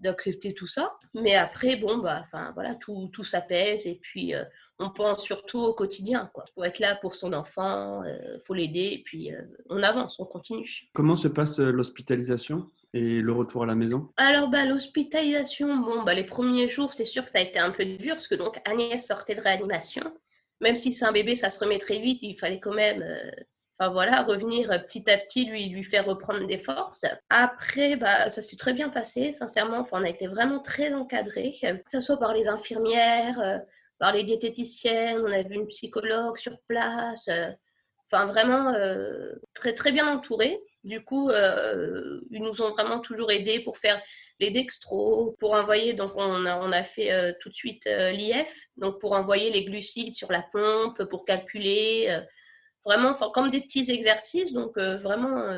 d'accepter 0.00 0.54
tout 0.54 0.66
ça. 0.66 0.96
Mais 1.14 1.34
après, 1.34 1.76
bon, 1.76 1.98
bah, 1.98 2.22
enfin, 2.24 2.50
voilà, 2.54 2.74
tout, 2.74 3.08
tout 3.12 3.24
s'apaise, 3.24 3.86
et 3.86 4.00
puis 4.02 4.34
euh, 4.34 4.44
on 4.78 4.90
pense 4.90 5.22
surtout 5.22 5.58
au 5.58 5.74
quotidien, 5.74 6.30
quoi. 6.32 6.44
Faut 6.54 6.64
être 6.64 6.78
là 6.78 6.96
pour 6.96 7.14
son 7.14 7.32
enfant, 7.32 8.02
faut 8.46 8.54
l'aider, 8.54 8.90
et 8.92 9.02
puis 9.04 9.30
on 9.68 9.82
avance, 9.82 10.18
on 10.18 10.24
continue. 10.24 10.70
Comment 10.94 11.16
se 11.16 11.28
passe 11.28 11.58
l'hospitalisation 11.58 12.66
et 12.92 13.20
le 13.20 13.32
retour 13.32 13.62
à 13.62 13.66
la 13.66 13.74
maison? 13.74 14.10
Alors, 14.16 14.48
bah, 14.48 14.64
l'hospitalisation, 14.64 15.76
bon, 15.76 16.02
bah, 16.02 16.14
les 16.14 16.24
premiers 16.24 16.68
jours, 16.68 16.92
c'est 16.94 17.04
sûr 17.04 17.24
que 17.24 17.30
ça 17.30 17.38
a 17.38 17.42
été 17.42 17.58
un 17.58 17.70
peu 17.70 17.84
dur 17.84 18.14
parce 18.14 18.28
que 18.28 18.34
donc 18.34 18.60
Agnès 18.64 19.04
sortait 19.04 19.34
de 19.34 19.40
réanimation. 19.40 20.12
Même 20.60 20.76
si 20.76 20.92
c'est 20.92 21.04
un 21.04 21.12
bébé, 21.12 21.36
ça 21.36 21.50
se 21.50 21.58
remet 21.58 21.78
très 21.78 21.98
vite, 21.98 22.22
il 22.22 22.38
fallait 22.38 22.60
quand 22.60 22.74
même 22.74 23.02
euh, 23.02 23.30
enfin, 23.80 23.90
voilà, 23.90 24.22
revenir 24.22 24.68
petit 24.86 25.10
à 25.10 25.16
petit, 25.18 25.46
lui, 25.46 25.70
lui 25.70 25.82
faire 25.82 26.04
reprendre 26.06 26.46
des 26.46 26.58
forces. 26.58 27.06
Après, 27.30 27.96
bah, 27.96 28.30
ça 28.30 28.42
s'est 28.42 28.56
très 28.56 28.74
bien 28.74 28.90
passé, 28.90 29.32
sincèrement. 29.32 29.78
Enfin, 29.78 30.00
on 30.00 30.04
a 30.04 30.10
été 30.10 30.26
vraiment 30.26 30.60
très 30.60 30.92
encadrés, 30.92 31.56
que 31.60 31.90
ce 31.90 32.00
soit 32.00 32.18
par 32.18 32.34
les 32.34 32.46
infirmières, 32.46 33.40
euh, 33.40 33.58
par 33.98 34.12
les 34.12 34.24
diététiciennes, 34.24 35.20
on 35.20 35.32
a 35.32 35.42
vu 35.42 35.54
une 35.54 35.66
psychologue 35.66 36.38
sur 36.38 36.58
place. 36.68 37.26
Euh, 37.28 37.50
enfin, 38.06 38.26
vraiment 38.26 38.74
très, 39.54 39.74
très 39.74 39.92
bien 39.92 40.06
entourés. 40.06 40.60
Du 40.82 41.04
coup, 41.04 41.28
euh, 41.28 42.20
ils 42.30 42.42
nous 42.42 42.62
ont 42.62 42.70
vraiment 42.70 43.00
toujours 43.00 43.30
aidés 43.30 43.60
pour 43.60 43.76
faire 43.76 44.00
les 44.38 44.50
dextros, 44.50 45.36
pour 45.38 45.52
envoyer, 45.52 45.92
donc 45.92 46.12
on 46.16 46.46
a, 46.46 46.58
on 46.58 46.72
a 46.72 46.82
fait 46.82 47.12
euh, 47.12 47.32
tout 47.40 47.50
de 47.50 47.54
suite 47.54 47.86
euh, 47.86 48.12
l'IF, 48.12 48.68
donc 48.78 48.98
pour 48.98 49.12
envoyer 49.12 49.50
les 49.50 49.66
glucides 49.66 50.14
sur 50.14 50.32
la 50.32 50.42
pompe, 50.50 51.04
pour 51.04 51.26
calculer, 51.26 52.18
vraiment 52.84 53.14
comme 53.14 53.50
des 53.50 53.60
petits 53.60 53.90
exercices, 53.90 54.52
donc 54.52 54.78
vraiment 54.78 55.54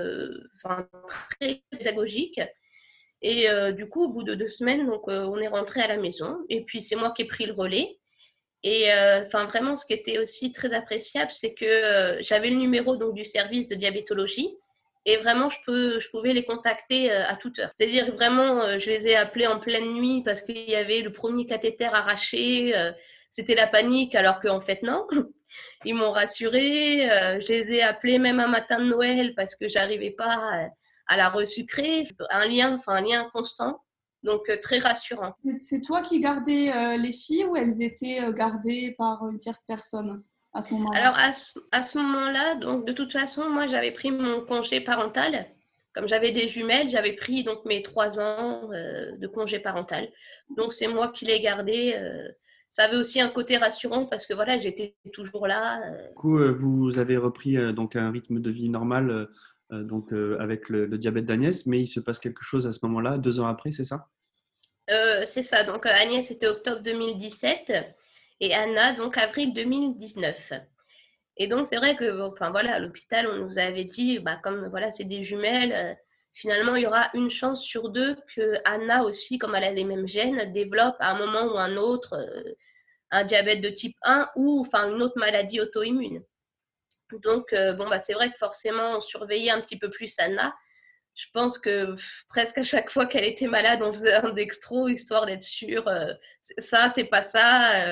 très 1.31 1.63
pédagogique. 1.71 2.41
Et 3.23 3.47
du 3.73 3.89
coup, 3.89 4.05
au 4.05 4.09
bout 4.09 4.25
de 4.25 4.35
deux 4.35 4.49
semaines, 4.49 4.87
donc, 4.87 5.07
on 5.07 5.39
est 5.39 5.49
rentré 5.49 5.81
à 5.81 5.87
la 5.87 5.97
maison, 5.97 6.39
et 6.49 6.65
puis 6.65 6.83
c'est 6.83 6.97
moi 6.97 7.13
qui 7.13 7.23
ai 7.23 7.27
pris 7.27 7.47
le 7.47 7.53
relais. 7.53 7.99
Et 8.65 8.89
enfin 9.25 9.45
vraiment, 9.45 9.77
ce 9.77 9.87
qui 9.87 9.95
était 9.95 10.19
aussi 10.19 10.53
très 10.53 10.73
appréciable, 10.75 11.31
c'est 11.33 11.55
que 11.55 12.19
j'avais 12.21 12.51
le 12.51 12.57
numéro 12.57 12.97
donc, 12.97 13.15
du 13.15 13.25
service 13.25 13.69
de 13.69 13.77
diabétologie 13.77 14.51
et 15.05 15.17
vraiment, 15.17 15.51
je, 15.51 15.57
peux, 15.67 15.99
je 15.99 16.09
pouvais 16.11 16.33
les 16.33 16.45
contacter 16.45 17.11
euh, 17.11 17.27
à 17.27 17.37
toute 17.37 17.59
heure. 17.59 17.71
C'est-à-dire 17.77 18.15
vraiment, 18.15 18.63
euh, 18.63 18.79
je 18.79 18.89
les 18.89 19.09
ai 19.09 19.17
appelés 19.17 19.49
en 19.49 19.59
pleine 19.59 19.93
nuit 19.95 20.23
parce 20.25 20.41
qu'il 20.41 20.69
y 20.69 20.77
avait 20.77 21.01
le 21.01 21.11
premier 21.11 21.47
cathéter 21.47 21.87
arraché. 21.87 22.73
Euh, 23.33 23.43
c'était 23.43 23.55
la 23.55 23.67
panique, 23.67 24.15
alors 24.15 24.41
qu'en 24.41 24.61
fait, 24.61 24.83
non. 24.83 25.07
Ils 25.85 25.95
m'ont 25.95 26.13
rassuré. 26.13 27.09
Je 27.43 27.47
les 27.49 27.73
ai 27.73 27.83
appelés 27.83 28.19
même 28.19 28.41
un 28.41 28.47
matin 28.47 28.79
de 28.79 28.85
Noël 28.85 29.35
parce 29.35 29.55
que 29.55 29.69
j'arrivais 29.69 30.13
pas 30.13 30.71
à 31.09 31.17
la 31.17 31.29
resucrer. 31.29 32.09
Un 32.31 32.47
lien, 32.47 32.75
enfin 32.75 32.95
un 32.95 33.03
lien 33.03 33.29
constant. 33.35 33.83
Donc 34.23 34.51
très 34.63 34.79
rassurant. 34.79 35.35
C'est 35.59 35.83
toi 35.83 36.01
qui 36.01 36.21
gardais 36.21 36.97
les 36.97 37.13
filles 37.13 37.45
ou 37.45 37.57
elles 37.57 37.83
étaient 37.83 38.21
gardées 38.33 38.95
par 38.97 39.29
une 39.29 39.39
tierce 39.39 39.65
personne 39.67 40.23
à 40.53 40.63
ce 40.63 40.73
moment-là? 40.75 40.99
Alors, 40.99 41.17
à 41.71 41.83
ce, 41.83 41.99
moment-là, 41.99 42.57
donc 42.57 42.87
de 42.87 42.93
toute 42.93 43.13
façon, 43.13 43.49
moi, 43.49 43.67
j'avais 43.67 43.93
pris 43.93 44.11
mon 44.11 44.45
congé 44.45 44.81
parental. 44.81 45.47
Comme 45.95 46.09
j'avais 46.09 46.33
des 46.33 46.49
jumelles, 46.49 46.89
j'avais 46.89 47.13
pris 47.13 47.45
donc 47.45 47.65
mes 47.67 47.83
trois 47.83 48.19
ans 48.19 48.71
euh, 48.73 49.13
de 49.17 49.27
congé 49.27 49.59
parental. 49.59 50.11
Donc, 50.57 50.73
c'est 50.73 50.89
moi 50.89 51.09
qui 51.13 51.27
l'ai 51.27 51.41
gardé. 51.41 51.95
Euh, 51.95 52.29
ça 52.73 52.85
avait 52.85 52.97
aussi 52.97 53.21
un 53.21 53.29
côté 53.29 53.57
rassurant 53.57 54.07
parce 54.07 54.27
que 54.27 54.35
voilà, 54.35 54.59
j'étais 54.59 54.97
toujours 55.13 55.47
là. 55.47 55.81
Euh. 55.87 56.09
Du 56.09 56.15
coup, 56.15 56.39
vous 56.55 56.99
avez 56.99 57.17
repris 57.17 57.57
donc 57.73 57.95
un 57.95 58.11
rythme 58.11 58.41
de 58.41 58.51
vie 58.51 58.69
normal 58.69 59.29
donc 59.71 60.13
avec 60.39 60.69
le, 60.69 60.85
le 60.85 60.99
diabète 60.99 61.25
d'Agnès, 61.25 61.65
mais 61.67 61.81
il 61.81 61.87
se 61.87 62.01
passe 62.01 62.19
quelque 62.19 62.43
chose 62.43 62.67
à 62.67 62.73
ce 62.73 62.81
moment-là, 62.83 63.17
deux 63.17 63.41
ans 63.41 63.47
après, 63.47 63.73
c'est 63.73 63.85
ça? 63.85 64.09
C'est 65.25 65.43
ça. 65.43 65.65
Donc, 65.65 65.87
Agnès, 65.87 66.27
c'était 66.27 66.49
octobre 66.49 66.83
2017 66.83 67.73
et 68.41 68.53
Anna, 68.53 68.95
donc 68.97 69.17
avril 69.17 69.55
2019. 69.55 70.53
Et 71.37 71.47
donc, 71.47 71.67
c'est 71.67 71.77
vrai 71.77 71.97
que, 71.97 72.21
enfin 72.23 72.51
voilà, 72.51 72.75
à 72.75 72.79
l'hôpital, 72.79 73.27
on 73.27 73.37
nous 73.37 73.59
avait 73.59 73.85
dit, 73.85 74.19
bah, 74.19 74.39
comme 74.43 74.69
voilà, 74.69 74.91
c'est 74.91 75.05
des 75.05 75.23
jumelles, 75.23 75.73
euh, 75.73 75.95
finalement, 76.33 76.77
il 76.77 76.83
y 76.83 76.87
aura 76.87 77.11
une 77.15 77.31
chance 77.31 77.63
sur 77.63 77.91
deux 77.91 78.17
que 78.35 78.55
Anna 78.65 79.05
aussi, 79.05 79.39
comme 79.39 79.55
elle 79.55 79.65
a 79.65 79.71
les 79.71 79.85
mêmes 79.85 80.09
gènes, 80.09 80.53
développe 80.53 80.97
à 81.01 81.11
un 81.11 81.19
moment 81.19 81.53
ou 81.53 81.59
un 81.59 81.77
autre 81.77 82.15
euh, 82.15 82.55
un 83.11 83.25
diabète 83.25 83.61
de 83.61 83.69
type 83.69 83.97
1 84.03 84.31
ou 84.37 84.61
enfin 84.63 84.91
une 84.91 85.03
autre 85.03 85.19
maladie 85.19 85.61
auto-immune. 85.61 86.23
Donc, 87.23 87.53
euh, 87.53 87.75
bon, 87.75 87.89
bah, 87.89 87.99
c'est 87.99 88.15
vrai 88.15 88.31
que 88.31 88.39
forcément, 88.39 88.97
on 88.97 89.01
surveillait 89.03 89.51
un 89.51 89.61
petit 89.61 89.79
peu 89.79 89.91
plus 89.91 90.15
Anna 90.19 90.55
je 91.15 91.27
pense 91.35 91.59
que 91.59 91.95
presque 92.31 92.57
à 92.57 92.63
chaque 92.63 92.91
fois 92.91 93.05
qu'elle 93.05 93.27
était 93.27 93.47
malade, 93.47 93.83
on 93.83 93.93
faisait 93.93 94.15
un 94.15 94.31
dextro 94.31 94.89
histoire 94.89 95.27
d'être 95.27 95.43
sûr, 95.43 95.87
euh, 95.87 96.11
ça, 96.57 96.89
c'est 96.89 97.05
pas 97.05 97.21
ça. 97.21 97.85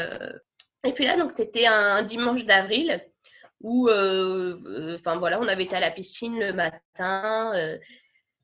Et 0.85 0.95
puis 0.95 1.05
là, 1.05 1.19
donc 1.19 1.31
c'était 1.31 1.67
un, 1.67 2.03
dimanche 2.03 2.47
d'avril. 2.47 2.99
où, 3.61 3.91
enfin 3.91 5.19
voilà, 5.19 5.39
on 5.39 5.49
avait 5.49 5.65
été 5.65 5.77
à 5.77 5.81
la 5.81 5.91
piscine 5.91 6.41
le 6.41 6.55
matin. 6.55 7.53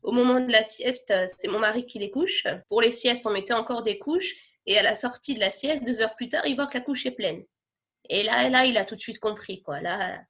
Au 0.06 0.12
moment 0.12 0.38
de 0.38 0.52
la 0.52 0.62
sieste, 0.62 1.12
c'est 1.26 1.48
mon 1.48 1.58
mari 1.58 1.84
qui 1.84 1.98
les 1.98 2.12
couche. 2.12 2.46
Pour 2.68 2.80
les 2.80 2.92
siestes, 2.92 3.26
on 3.26 3.30
mettait 3.30 3.52
encore 3.52 3.82
des 3.82 3.98
couches. 3.98 4.34
Et 4.64 4.78
à 4.78 4.82
la 4.82 4.94
sortie 4.94 5.34
de 5.34 5.40
la 5.40 5.50
sieste, 5.50 5.82
deux 5.84 6.00
heures 6.00 6.14
plus 6.14 6.28
tard, 6.28 6.46
il 6.46 6.54
voit 6.54 6.68
que 6.68 6.78
la 6.78 6.84
couche 6.84 7.06
est 7.06 7.10
pleine. 7.10 7.42
Et 8.08 8.22
là, 8.22 8.48
là, 8.48 8.64
il 8.64 8.78
a 8.78 8.84
tout 8.84 8.94
de 8.94 9.00
suite 9.00 9.18
compris. 9.18 9.64
Là, 9.82 10.20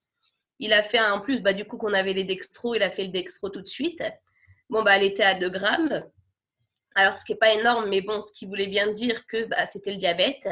il 0.61 0.73
a 0.73 0.83
fait 0.83 0.99
en 0.99 1.21
plus, 1.21 1.43
bah, 1.43 1.53
du 1.53 1.67
coup, 1.67 1.77
qu'on 1.77 1.93
avait 1.93 2.15
les 2.15 2.25
dextro, 2.25 2.75
il 2.75 2.83
a 2.83 2.91
fait 2.91 3.05
le 3.05 3.11
dextro 3.11 3.51
tout 3.51 3.61
de 3.61 3.67
suite. 3.67 4.03
Bon, 4.71 4.83
bah, 4.83 4.97
elle 4.97 5.05
était 5.05 5.23
à 5.23 5.35
2 5.35 5.51
grammes. 5.51 6.03
Alors, 6.95 7.19
ce 7.19 7.27
qui 7.27 7.33
n'est 7.33 7.39
pas 7.39 7.53
énorme, 7.53 7.91
mais 7.91 8.01
bon, 8.01 8.23
ce 8.23 8.33
qui 8.33 8.47
voulait 8.47 8.69
bien 8.69 8.91
dire 8.93 9.27
que 9.27 9.45
bah, 9.45 9.67
c'était 9.67 9.93
le 9.93 9.99
diabète. 9.99 10.49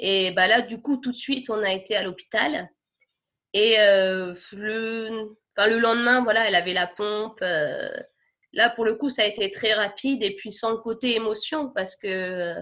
Et 0.00 0.32
bah, 0.32 0.48
là, 0.48 0.62
du 0.62 0.82
coup, 0.82 0.96
tout 0.96 1.12
de 1.12 1.16
suite, 1.16 1.50
on 1.50 1.62
a 1.62 1.72
été 1.72 1.94
à 1.94 2.02
l'hôpital. 2.02 2.68
Et 3.52 3.78
euh, 3.78 4.34
le, 4.50 5.36
enfin, 5.56 5.68
le 5.68 5.78
lendemain, 5.78 6.24
voilà, 6.24 6.48
elle 6.48 6.56
avait 6.56 6.74
la 6.74 6.88
pompe. 6.88 7.38
Euh, 7.42 7.88
là, 8.56 8.70
pour 8.70 8.84
le 8.84 8.94
coup, 8.94 9.10
ça 9.10 9.22
a 9.22 9.26
été 9.26 9.50
très 9.50 9.74
rapide 9.74 10.24
et 10.24 10.34
puis 10.34 10.50
sans 10.50 10.78
côté 10.78 11.14
émotion 11.14 11.70
parce 11.74 11.94
que 11.94 12.54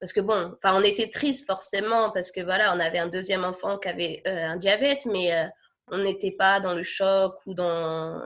parce 0.00 0.12
que 0.12 0.20
bon, 0.20 0.52
enfin, 0.56 0.76
on 0.76 0.82
était 0.82 1.08
triste 1.08 1.46
forcément 1.46 2.10
parce 2.10 2.32
que 2.32 2.40
voilà, 2.40 2.74
on 2.74 2.80
avait 2.80 2.98
un 2.98 3.06
deuxième 3.06 3.44
enfant 3.44 3.78
qui 3.78 3.88
avait 3.88 4.20
euh, 4.26 4.46
un 4.48 4.56
diabète, 4.56 5.06
mais 5.06 5.32
euh, 5.32 5.44
on 5.92 5.98
n'était 5.98 6.32
pas 6.32 6.58
dans 6.58 6.74
le 6.74 6.82
choc 6.82 7.36
ou 7.46 7.54
dans 7.54 8.20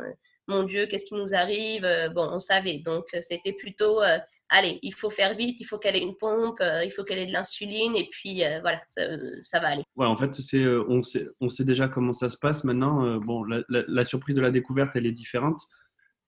mon 0.48 0.62
Dieu, 0.62 0.86
qu'est-ce 0.86 1.04
qui 1.04 1.14
nous 1.14 1.34
arrive 1.34 1.84
euh, 1.84 2.08
Bon, 2.08 2.30
on 2.32 2.38
savait. 2.38 2.78
Donc, 2.78 3.04
c'était 3.20 3.52
plutôt 3.52 4.00
allez, 4.48 4.78
il 4.80 4.94
faut 4.94 5.10
faire 5.10 5.34
vite, 5.34 5.60
il 5.60 5.64
faut 5.64 5.76
qu'elle 5.76 5.96
ait 5.96 6.02
une 6.02 6.16
pompe, 6.16 6.62
il 6.62 6.90
faut 6.90 7.04
qu'elle 7.04 7.18
ait 7.18 7.26
de 7.26 7.32
l'insuline, 7.32 7.94
et 7.94 8.08
puis 8.10 8.42
voilà, 8.62 8.80
ça, 8.86 9.60
va 9.60 9.68
aller. 9.68 9.82
Ouais, 9.96 10.06
en 10.06 10.16
fait, 10.16 10.32
c'est, 10.32 10.64
on, 10.66 11.02
sait, 11.02 11.26
on 11.40 11.50
sait 11.50 11.64
déjà 11.64 11.88
comment 11.88 12.14
ça 12.14 12.30
se 12.30 12.38
passe 12.38 12.64
maintenant. 12.64 13.18
bon, 13.18 13.44
la, 13.68 14.04
surprise 14.04 14.36
de 14.36 14.40
la 14.40 14.50
découverte, 14.50 14.92
elle 14.94 15.04
est 15.04 15.12
différente. 15.12 15.58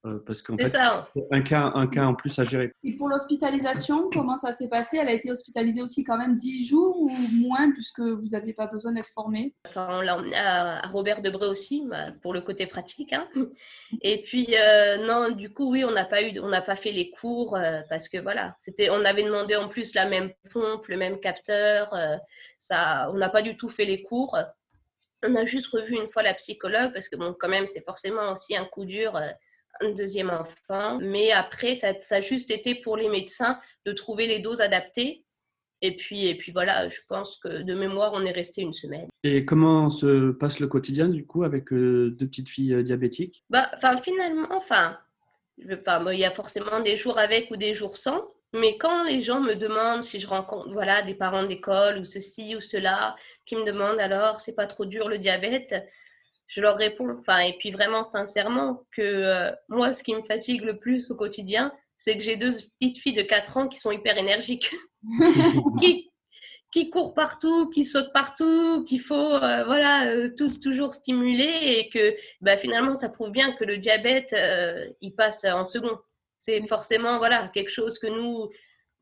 Euh, 0.07 0.21
parce 0.25 0.43
qu'en 0.43 0.57
fait, 0.57 0.67
ça. 0.67 1.09
Un, 1.33 1.41
cas, 1.43 1.73
un 1.75 1.89
cas 1.89 2.07
en 2.07 2.15
plus 2.15 2.39
à 2.39 2.45
gérer. 2.45 2.73
Et 2.85 2.95
pour 2.95 3.09
l'hospitalisation, 3.09 4.09
comment 4.13 4.37
ça 4.37 4.53
s'est 4.53 4.69
passé? 4.69 4.99
Elle 4.99 5.09
a 5.09 5.13
été 5.13 5.29
hospitalisée 5.29 5.83
aussi 5.83 6.05
quand 6.05 6.17
même 6.17 6.37
10 6.37 6.69
jours 6.69 7.01
ou 7.01 7.11
moins, 7.33 7.73
puisque 7.73 8.01
vous 8.01 8.29
n'aviez 8.31 8.53
pas 8.53 8.69
besoin 8.69 8.93
d'être 8.93 9.09
formé 9.09 9.57
enfin, 9.67 9.89
On 9.91 10.01
l'a 10.01 10.17
emmené 10.17 10.37
à, 10.37 10.87
Robert 10.93 11.21
Debré 11.21 11.47
aussi, 11.47 11.85
bah, 11.89 12.13
pour 12.23 12.33
le 12.33 12.41
côté 12.41 12.67
pratique. 12.67 13.13
Hein. 13.13 13.29
Et 14.03 14.23
puis, 14.23 14.55
euh, 14.57 15.05
non, 15.05 15.31
du 15.31 15.53
coup, 15.53 15.73
oui, 15.73 15.85
on 15.85 15.91
n'a 15.91 16.05
pas, 16.05 16.23
eu, 16.23 16.39
on 16.39 16.49
n'a 16.49 16.63
pas 16.63 16.77
fait 16.77 16.93
les 16.93 17.11
cours, 17.11 17.57
euh, 17.57 17.81
parce 17.89 18.09
que 18.09 18.19
voilà, 18.19 18.55
c'était, 18.61 18.91
on 18.91 19.05
avait 19.05 19.25
demandé 19.25 19.57
en 19.57 19.69
plus 19.69 19.95
la 19.95 20.07
même 20.07 20.31
pompe, 20.53 20.87
le 20.87 20.97
même 20.97 21.19
capteur. 21.19 21.93
ça, 22.57 23.11
on 23.13 23.17
n'a 23.17 23.31
pas 23.31 23.43
du 23.43 23.57
tout 23.57 23.69
fait 23.69 23.85
les 23.85 24.03
cours. 24.03 24.39
On 25.25 25.35
a 25.35 25.45
juste 25.45 25.67
revu 25.73 25.97
une 25.97 26.07
fois 26.07 26.23
la 26.23 26.35
psychologue, 26.35 26.93
parce 26.95 27.09
que 27.09 27.17
bon, 27.17 27.35
quand 27.37 27.49
même, 27.49 27.67
c'est 27.67 27.85
forcément 27.85 28.31
aussi 28.31 28.57
un 28.57 28.65
coup 28.65 28.85
dur 28.85 29.19
un 29.81 29.91
deuxième 29.91 30.31
enfant. 30.31 30.99
Mais 31.01 31.31
après, 31.33 31.77
ça, 31.77 31.95
ça, 32.01 32.17
a 32.17 32.21
juste 32.21 32.51
été 32.51 32.75
pour 32.77 32.97
les 32.97 33.09
médecins 33.09 33.59
de 33.87 33.93
trouver 33.93 34.27
les 34.27 34.41
doses 34.41 34.61
adaptées. 34.61 35.25
Et 35.81 35.97
puis, 35.97 36.27
et 36.27 36.35
puis 36.35 36.51
voilà, 36.51 36.89
je 36.89 37.01
pense 37.09 37.37
que 37.37 37.63
de 37.63 37.75
mémoire, 37.75 38.13
on 38.15 38.25
est 38.25 38.33
resté 38.33 38.63
une 38.63 38.73
semaine. 38.73 39.09
Et 39.23 39.45
comment 39.45 39.91
se 39.91 40.33
passe 40.33 40.59
le 40.59 40.67
quotidien 40.67 41.09
du 41.09 41.25
coup 41.25 41.45
avec 41.45 41.73
euh, 41.73 42.11
deux 42.11 42.27
petites 42.27 42.49
filles 42.49 42.75
euh, 42.75 42.83
diabétiques? 42.83 43.45
Bah, 43.49 43.71
Finalement, 44.03 44.49
enfin, 44.51 44.99
il 45.59 46.19
y 46.19 46.25
a 46.25 46.31
forcément 46.33 46.81
des 46.81 46.97
jours 46.97 47.19
avec 47.19 47.51
ou 47.51 47.57
des 47.57 47.75
jours 47.75 47.97
sans. 47.97 48.29
Mais 48.55 48.79
quand 48.79 49.05
les 49.05 49.23
gens 49.23 49.41
me 49.41 49.55
demandent 49.55 50.03
si 50.03 50.21
je 50.21 50.27
rencontre 50.27 50.73
voilà, 50.73 51.03
des 51.03 51.15
parents 51.15 51.45
d'école 51.45 51.99
ou 51.99 52.05
ceci 52.05 52.57
ou 52.57 52.61
cela, 52.61 53.15
qui 53.45 53.57
me 53.57 53.65
demandent 53.65 54.01
alors, 54.01 54.41
c'est 54.41 54.55
pas 54.55 54.67
trop 54.67 54.87
dur 54.87 55.09
le 55.09 55.19
diabète, 55.19 55.75
je 56.49 56.63
leur 56.63 56.77
réponds, 56.77 57.17
enfin, 57.21 57.41
et 57.41 57.53
puis 57.59 57.71
vraiment 57.71 58.03
sincèrement, 58.03 58.83
que 58.91 59.03
euh, 59.03 59.53
moi, 59.69 59.93
ce 59.93 60.03
qui 60.03 60.15
me 60.15 60.23
fatigue 60.23 60.63
le 60.63 60.79
plus 60.79 61.11
au 61.11 61.17
quotidien, 61.17 61.73
c'est 61.99 62.17
que 62.17 62.23
j'ai 62.23 62.37
deux 62.37 62.53
petites 62.81 62.99
filles 62.99 63.15
de 63.15 63.23
4 63.23 63.57
ans 63.59 63.69
qui 63.69 63.79
sont 63.79 63.93
hyper 63.93 64.17
énergiques, 64.17 64.75
qui, 65.81 66.11
qui 66.73 66.91
courent 66.91 67.13
partout, 67.13 67.69
qui 67.71 67.85
sautent 67.85 68.13
partout, 68.15 68.85
qu'il 68.85 69.01
faut 69.01 69.35
euh, 69.35 69.65
voilà, 69.65 70.07
euh, 70.07 70.31
tout, 70.37 70.51
toujours 70.61 70.95
stimuler 70.95 71.59
et 71.63 71.91
que 71.91 72.17
bah, 72.41 72.57
finalement, 72.57 72.95
ça 72.95 73.11
prouve 73.11 73.31
bien 73.31 73.53
que 73.53 73.65
le 73.65 73.77
diabète, 73.77 74.35
il 75.03 75.15
passe 75.15 75.45
en 75.45 75.67
second. 75.67 75.99
C'est 76.39 76.67
forcément 76.67 77.19
voilà, 77.19 77.49
quelque 77.49 77.71
chose 77.71 77.99
que 77.99 78.07
nous, 78.07 78.49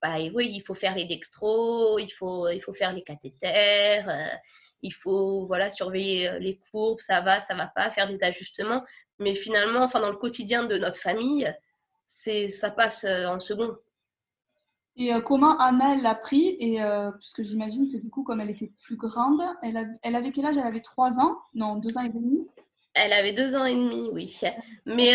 bah, 0.03 0.17
oui, 0.35 0.51
il 0.53 0.63
faut 0.63 0.75
faire 0.75 0.97
les 0.97 1.05
dextros, 1.05 2.01
il 2.01 2.11
faut, 2.11 2.49
il 2.49 2.61
faut 2.61 2.75
faire 2.75 2.93
les 2.93 3.03
cathéters 3.03 4.37
il 4.83 4.93
faut 4.93 5.47
voilà 5.47 5.71
surveiller 5.71 6.29
euh, 6.29 6.39
les 6.39 6.59
courbes, 6.71 7.01
ça 7.01 7.21
va, 7.21 7.41
ça 7.41 7.55
va 7.55 7.67
pas, 7.67 7.91
faire 7.91 8.09
des 8.09 8.23
ajustements. 8.23 8.83
Mais 9.19 9.35
finalement, 9.35 9.83
enfin 9.83 10.01
dans 10.01 10.11
le 10.11 10.17
quotidien 10.17 10.65
de 10.65 10.77
notre 10.77 11.01
famille, 11.01 11.53
c'est 12.07 12.49
ça 12.49 12.71
passe 12.71 13.05
euh, 13.05 13.27
en 13.27 13.41
second. 13.41 13.77
Et 14.99 15.13
euh, 15.13 15.21
comment 15.21 15.59
Anna 15.59 15.97
l'a 15.97 16.15
pris 16.15 16.57
Et 16.59 16.79
puisque 17.19 17.43
j'imagine 17.43 17.93
que 17.93 17.99
du 17.99 18.09
coup, 18.09 18.23
comme 18.23 18.41
elle 18.41 18.51
était 18.51 18.73
plus 18.83 18.97
grande, 18.97 19.43
elle, 19.63 19.77
avait 20.17 20.33
quel 20.33 20.47
âge? 20.47 20.57
Elle 20.57 20.67
avait 20.67 20.81
3 20.81 21.21
ans? 21.21 21.37
Non, 21.55 21.77
2 21.77 21.99
ans 21.99 22.03
et 22.03 22.09
demi? 22.09 22.47
Elle 22.95 23.13
avait 23.13 23.35
2 23.35 23.55
ans 23.57 23.67
et 23.67 23.75
demi, 23.75 24.09
oui. 24.11 24.41
Mais 24.87 25.13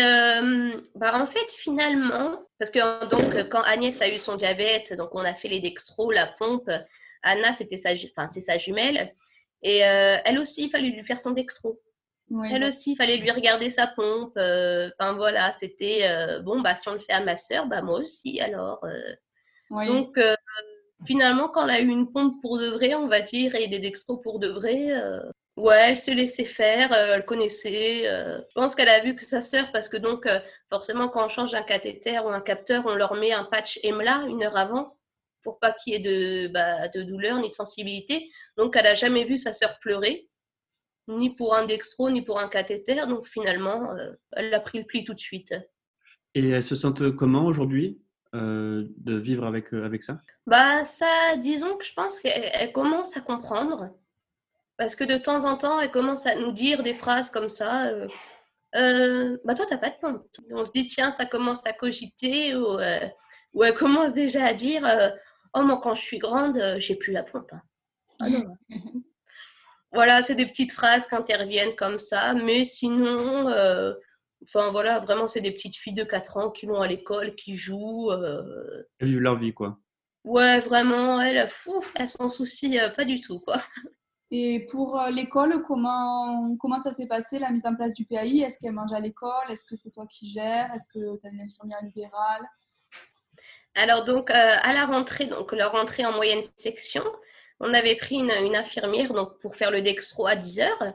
bah, 0.94 1.20
en 1.20 1.26
fait, 1.26 1.50
finalement, 1.50 2.38
parce 2.60 2.70
que 2.70 3.08
donc 3.08 3.48
quand 3.48 3.62
Agnès 3.62 4.00
a 4.00 4.08
eu 4.08 4.20
son 4.20 4.36
diabète, 4.36 4.96
donc 4.96 5.08
on 5.14 5.24
a 5.24 5.34
fait 5.34 5.48
les 5.48 5.58
dextros, 5.58 6.12
la 6.12 6.28
pompe. 6.28 6.70
Anna, 7.22 7.52
c'était 7.52 7.76
sa, 7.76 7.90
enfin, 7.90 8.28
c'est 8.28 8.40
sa 8.40 8.58
jumelle. 8.58 9.14
Et 9.62 9.84
euh, 9.84 10.16
elle 10.24 10.38
aussi, 10.38 10.64
il 10.64 10.70
fallait 10.70 10.90
lui 10.90 11.02
faire 11.02 11.20
son 11.20 11.30
dextro. 11.30 11.80
elle 12.50 12.64
aussi, 12.64 12.92
il 12.92 12.96
fallait 12.96 13.18
lui 13.18 13.30
regarder 13.30 13.70
sa 13.70 13.86
pompe. 13.86 14.32
Euh, 14.36 14.90
enfin 14.98 15.12
voilà, 15.14 15.52
c'était 15.52 16.00
euh, 16.02 16.40
bon, 16.40 16.60
bah, 16.60 16.74
si 16.74 16.88
on 16.88 16.94
le 16.94 16.98
fait 16.98 17.12
à 17.12 17.20
ma 17.20 17.36
soeur, 17.36 17.66
bah, 17.66 17.82
moi 17.82 18.00
aussi 18.00 18.40
alors. 18.40 18.84
Donc 19.70 20.18
finalement, 21.06 21.48
quand 21.48 21.64
elle 21.64 21.76
a 21.76 21.80
eu 21.80 21.88
une 21.88 22.10
pompe 22.12 22.40
pour 22.42 22.58
de 22.58 22.68
vrai, 22.68 22.94
on 22.94 23.08
va 23.08 23.20
dire, 23.20 23.54
et 23.54 23.68
des 23.68 23.78
dextros 23.78 24.18
pour 24.18 24.38
de 24.38 24.48
vrai, 24.48 24.92
ouais, 25.56 25.90
elle 25.90 25.98
se 25.98 26.10
laissait 26.10 26.44
faire, 26.44 26.92
elle 26.92 27.24
connaissait. 27.24 28.04
je 28.04 28.54
pense 28.54 28.74
qu'elle 28.74 28.88
a 28.88 29.02
vu 29.02 29.14
que 29.14 29.24
sa 29.24 29.42
sœur, 29.42 29.70
parce 29.72 29.88
que 29.88 29.96
donc 29.96 30.28
forcément, 30.70 31.08
quand 31.08 31.24
on 31.24 31.28
change 31.28 31.54
un 31.54 31.62
cathéter 31.62 32.18
ou 32.18 32.28
un 32.28 32.40
capteur, 32.40 32.84
on 32.86 32.94
leur 32.94 33.14
met 33.14 33.32
un 33.32 33.44
patch 33.44 33.78
EMLA 33.82 34.24
une 34.28 34.42
heure 34.42 34.56
avant 34.56 34.92
pour 35.42 35.58
pas 35.58 35.72
qu'il 35.72 35.92
y 35.92 35.96
ait 35.96 36.00
de, 36.00 36.52
bah, 36.52 36.88
de 36.94 37.02
douleur 37.02 37.38
ni 37.40 37.50
de 37.50 37.54
sensibilité. 37.54 38.30
Donc, 38.56 38.76
elle 38.76 38.84
n'a 38.84 38.94
jamais 38.94 39.24
vu 39.24 39.38
sa 39.38 39.52
sœur 39.52 39.78
pleurer, 39.80 40.28
ni 41.08 41.34
pour 41.34 41.54
un 41.54 41.66
dextro, 41.66 42.10
ni 42.10 42.22
pour 42.22 42.38
un 42.38 42.48
cathéter. 42.48 43.06
Donc, 43.06 43.26
finalement, 43.26 43.92
euh, 43.92 44.12
elle 44.32 44.52
a 44.54 44.60
pris 44.60 44.78
le 44.78 44.84
pli 44.84 45.04
tout 45.04 45.14
de 45.14 45.20
suite. 45.20 45.54
Et 46.34 46.50
elle 46.50 46.64
se 46.64 46.74
sent 46.74 46.88
comment 47.18 47.44
aujourd'hui 47.44 48.00
euh, 48.34 48.86
de 48.96 49.16
vivre 49.16 49.44
avec, 49.44 49.74
euh, 49.74 49.84
avec 49.84 50.02
ça? 50.02 50.20
Bah, 50.46 50.84
ça, 50.84 51.36
disons 51.38 51.76
que 51.76 51.84
je 51.84 51.92
pense 51.92 52.20
qu'elle 52.20 52.72
commence 52.72 53.16
à 53.16 53.20
comprendre. 53.20 53.90
Parce 54.78 54.94
que 54.94 55.04
de 55.04 55.18
temps 55.18 55.44
en 55.44 55.56
temps, 55.56 55.80
elle 55.80 55.90
commence 55.90 56.26
à 56.26 56.34
nous 56.34 56.52
dire 56.52 56.82
des 56.82 56.94
phrases 56.94 57.30
comme 57.30 57.50
ça. 57.50 57.92
bah, 58.72 59.54
toi, 59.54 59.66
t'as 59.68 59.78
pas 59.78 59.90
de 59.90 59.98
pompe. 60.00 60.26
On 60.50 60.64
se 60.64 60.72
dit, 60.72 60.86
tiens, 60.86 61.12
ça 61.12 61.26
commence 61.26 61.64
à 61.66 61.72
cogiter. 61.72 62.56
Ou, 62.56 62.78
ou 63.52 63.64
elle 63.64 63.74
commence 63.74 64.14
déjà 64.14 64.46
à 64.46 64.54
dire 64.54 64.82
Oh, 65.54 65.62
moi, 65.62 65.80
quand 65.82 65.94
je 65.94 66.02
suis 66.02 66.18
grande, 66.18 66.56
euh, 66.56 66.80
j'ai 66.80 66.96
plus 66.96 67.12
la 67.12 67.22
pompe. 67.22 67.52
Hein. 67.52 67.62
Ah 68.20 68.26
voilà, 69.92 70.22
c'est 70.22 70.34
des 70.34 70.46
petites 70.46 70.72
phrases 70.72 71.06
qui 71.06 71.14
interviennent 71.14 71.74
comme 71.76 71.98
ça, 71.98 72.32
mais 72.32 72.64
sinon, 72.64 73.48
euh, 73.48 73.92
enfin 74.44 74.70
voilà, 74.70 74.98
vraiment, 74.98 75.28
c'est 75.28 75.42
des 75.42 75.50
petites 75.50 75.76
filles 75.76 75.92
de 75.92 76.04
4 76.04 76.36
ans 76.38 76.50
qui 76.50 76.66
vont 76.66 76.80
à 76.80 76.86
l'école, 76.86 77.34
qui 77.34 77.56
jouent. 77.56 78.10
Euh... 78.10 78.82
Elles 78.98 79.08
vivent 79.08 79.20
leur 79.20 79.36
vie, 79.36 79.52
quoi. 79.52 79.78
Ouais, 80.24 80.60
vraiment, 80.60 81.20
elles, 81.20 81.48
fou, 81.48 81.84
elles 81.96 82.08
s'en 82.08 82.30
soucient 82.30 82.82
euh, 82.82 82.88
pas 82.88 83.04
du 83.04 83.20
tout, 83.20 83.40
quoi. 83.40 83.62
Et 84.34 84.64
pour 84.70 84.98
l'école, 85.10 85.62
comment, 85.62 86.56
comment 86.56 86.80
ça 86.80 86.90
s'est 86.90 87.06
passé, 87.06 87.38
la 87.38 87.50
mise 87.50 87.66
en 87.66 87.76
place 87.76 87.92
du 87.92 88.06
PAI 88.06 88.38
Est-ce 88.38 88.58
qu'elle 88.58 88.72
mange 88.72 88.94
à 88.94 89.00
l'école? 89.00 89.50
Est-ce 89.50 89.66
que 89.66 89.76
c'est 89.76 89.90
toi 89.90 90.06
qui 90.06 90.30
gères? 90.30 90.72
Est-ce 90.72 90.88
que 90.88 91.20
tu 91.20 91.26
as 91.26 91.30
une 91.30 91.42
infirmière 91.42 91.82
libérale? 91.82 92.48
Alors 93.74 94.04
donc 94.04 94.30
euh, 94.30 94.34
à 94.34 94.72
la 94.72 94.86
rentrée, 94.86 95.26
donc 95.26 95.52
la 95.52 95.68
rentrée 95.68 96.04
en 96.04 96.12
moyenne 96.12 96.42
section, 96.56 97.04
on 97.60 97.72
avait 97.72 97.96
pris 97.96 98.16
une, 98.16 98.30
infirmière 98.56 99.14
donc 99.14 99.38
pour 99.40 99.56
faire 99.56 99.70
le 99.70 99.82
dextro 99.82 100.26
à 100.26 100.36
10 100.36 100.60
heures. 100.60 100.92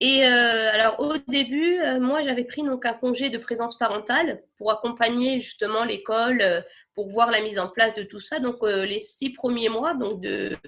Et 0.00 0.26
euh, 0.26 0.70
alors 0.72 1.00
au 1.00 1.16
début, 1.28 1.78
euh, 1.80 2.00
moi 2.00 2.22
j'avais 2.22 2.44
pris 2.44 2.62
donc 2.64 2.84
un 2.84 2.92
congé 2.92 3.30
de 3.30 3.38
présence 3.38 3.78
parentale 3.78 4.42
pour 4.58 4.72
accompagner 4.72 5.40
justement 5.40 5.84
l'école, 5.84 6.64
pour 6.94 7.08
voir 7.08 7.30
la 7.30 7.40
mise 7.40 7.58
en 7.58 7.68
place 7.68 7.94
de 7.94 8.02
tout 8.02 8.20
ça. 8.20 8.40
Donc 8.40 8.58
les 8.62 9.00
six 9.00 9.30
premiers 9.30 9.68
mois, 9.68 9.94
donc 9.94 10.20
de 10.20 10.58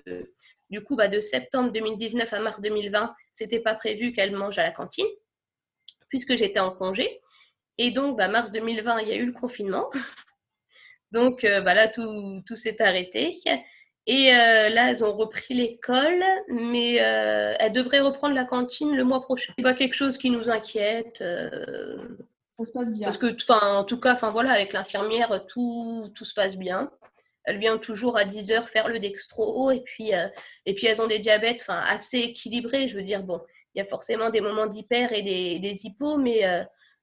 du 0.71 0.83
coup 0.83 0.97
bah, 0.97 1.09
de 1.09 1.21
septembre 1.21 1.73
2019 1.73 2.33
à 2.33 2.39
mars 2.41 2.61
2020, 2.61 3.15
c'était 3.33 3.61
pas 3.61 3.75
prévu 3.75 4.13
qu'elle 4.13 4.35
mange 4.35 4.59
à 4.59 4.63
la 4.63 4.71
cantine 4.71 5.07
puisque 6.09 6.37
j'étais 6.37 6.61
en 6.61 6.71
congé. 6.71 7.21
Et 7.77 7.91
donc 7.91 8.17
bah, 8.17 8.29
mars 8.29 8.53
2020, 8.53 9.01
il 9.01 9.09
y 9.09 9.13
a 9.13 9.17
eu 9.17 9.27
le 9.27 9.33
confinement. 9.33 9.91
Donc 11.15 11.45
euh, 11.45 11.61
bah 11.61 11.73
là, 11.75 11.89
tout, 11.89 12.43
s'est 12.57 12.83
arrêté. 12.83 13.39
Et 14.07 14.27
là, 14.27 14.91
elles 14.91 15.03
ont 15.03 15.17
repris 15.17 15.55
l'école, 15.55 16.23
mais 16.49 16.97
elles 16.97 17.73
devraient 17.73 18.01
reprendre 18.01 18.35
la 18.35 18.45
cantine 18.45 18.95
le 18.95 19.05
mois 19.05 19.23
prochain. 19.23 19.55
C'est 19.57 19.63
pas 19.63 19.73
quelque 19.73 19.95
chose 19.95 20.19
qui 20.19 20.29
nous 20.29 20.51
inquiète. 20.51 21.25
Ça 22.49 22.65
se 22.65 22.73
passe 22.73 22.93
bien. 22.93 23.07
Parce 23.07 23.17
que, 23.17 23.35
enfin, 23.35 23.79
en 23.79 23.85
tout 23.85 23.99
cas, 23.99 24.13
enfin 24.13 24.31
voilà, 24.31 24.53
avec 24.53 24.75
l'infirmière, 24.75 25.47
tout, 25.49 26.13
tout 26.15 26.25
se 26.25 26.35
passe 26.35 26.59
bien. 26.59 26.91
Elle 27.45 27.59
vient 27.59 27.79
toujours 27.79 28.19
à 28.19 28.27
10 28.27 28.53
heures 28.53 28.69
faire 28.69 28.89
le 28.89 28.99
dextro 28.99 29.71
et 29.71 29.81
puis, 29.81 30.11
et 30.67 30.75
puis 30.75 30.87
elles 30.87 31.01
ont 31.01 31.07
des 31.07 31.19
diabètes 31.19 31.65
assez 31.69 32.19
équilibrés. 32.19 32.89
Je 32.89 32.97
veux 32.97 33.03
dire, 33.03 33.23
bon, 33.23 33.41
il 33.75 33.79
y 33.79 33.83
a 33.83 33.87
forcément 33.87 34.29
des 34.29 34.43
moments 34.43 34.67
d'hyper 34.67 35.13
et 35.15 35.23
des, 35.23 35.61
des 35.61 35.87
hypos, 35.87 36.19
mais 36.19 36.45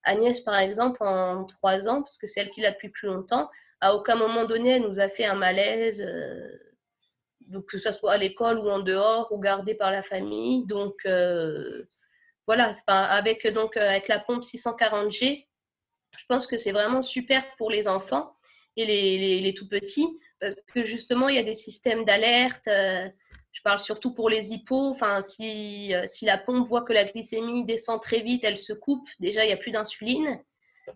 Agnès, 0.04 0.40
par 0.42 0.58
exemple, 0.58 1.04
en 1.04 1.46
3 1.46 1.88
ans, 1.88 2.02
parce 2.02 2.18
que 2.18 2.28
c'est 2.28 2.42
elle 2.42 2.50
qui 2.50 2.62
l'a 2.62 2.72
depuis 2.72 2.90
plus 2.90 3.08
longtemps, 3.08 3.50
à 3.82 3.96
aucun 3.96 4.16
moment 4.16 4.46
donné, 4.46 4.76
elle 4.76 4.84
nous 4.84 5.00
a 5.00 5.10
fait 5.10 5.26
un 5.26 5.36
malaise 5.36 6.02
donc 7.52 7.66
que 7.66 7.78
ce 7.78 7.92
soit 7.92 8.14
à 8.14 8.18
l'école 8.18 8.60
ou 8.60 8.70
en 8.70 8.80
dehors 8.80 9.32
ou 9.32 9.40
gardé 9.40 9.76
par 9.76 9.92
la 9.92 10.02
famille. 10.02 10.66
Donc 10.66 10.96
euh, 11.06 11.84
voilà, 12.48 12.74
avec, 12.88 13.46
donc, 13.48 13.78
euh, 13.78 13.88
avec 13.88 14.08
la 14.08 14.20
pompe 14.20 14.44
640G, 14.44 15.48
je 16.18 16.26
pense 16.28 16.48
que 16.48 16.58
c'est 16.58 16.72
vraiment 16.72 17.02
super 17.02 17.56
pour 17.58 17.70
les 17.70 17.88
enfants 17.88 18.36
et 18.78 18.86
les, 18.86 19.40
les, 19.42 19.54
tout 19.54 19.68
petits 19.68 20.08
parce 20.40 20.56
que 20.74 20.84
justement, 20.84 21.30
il 21.30 21.36
y 21.36 21.40
a 21.40 21.44
des 21.44 21.54
systèmes 21.54 22.06
d'alerte. 22.06 22.68
Euh, 22.68 23.08
je 23.52 23.62
parle 23.64 23.80
surtout 23.80 24.14
pour 24.14 24.30
les 24.30 24.54
hippos. 24.54 24.92
Enfin, 24.92 25.22
si, 25.22 25.94
si 26.06 26.26
la 26.26 26.38
pompe 26.38 26.66
voit 26.66 26.84
que 26.84 26.94
la 26.94 27.04
glycémie 27.04 27.66
descend 27.66 28.02
très 28.02 28.22
vite, 28.22 28.46
elle 28.46 28.58
se 28.58 28.72
coupe. 28.72 29.08
Déjà, 29.20 29.44
il 29.44 29.48
n'y 29.48 29.54
a 29.54 29.58
plus 29.58 29.72
d'insuline. 29.72 30.42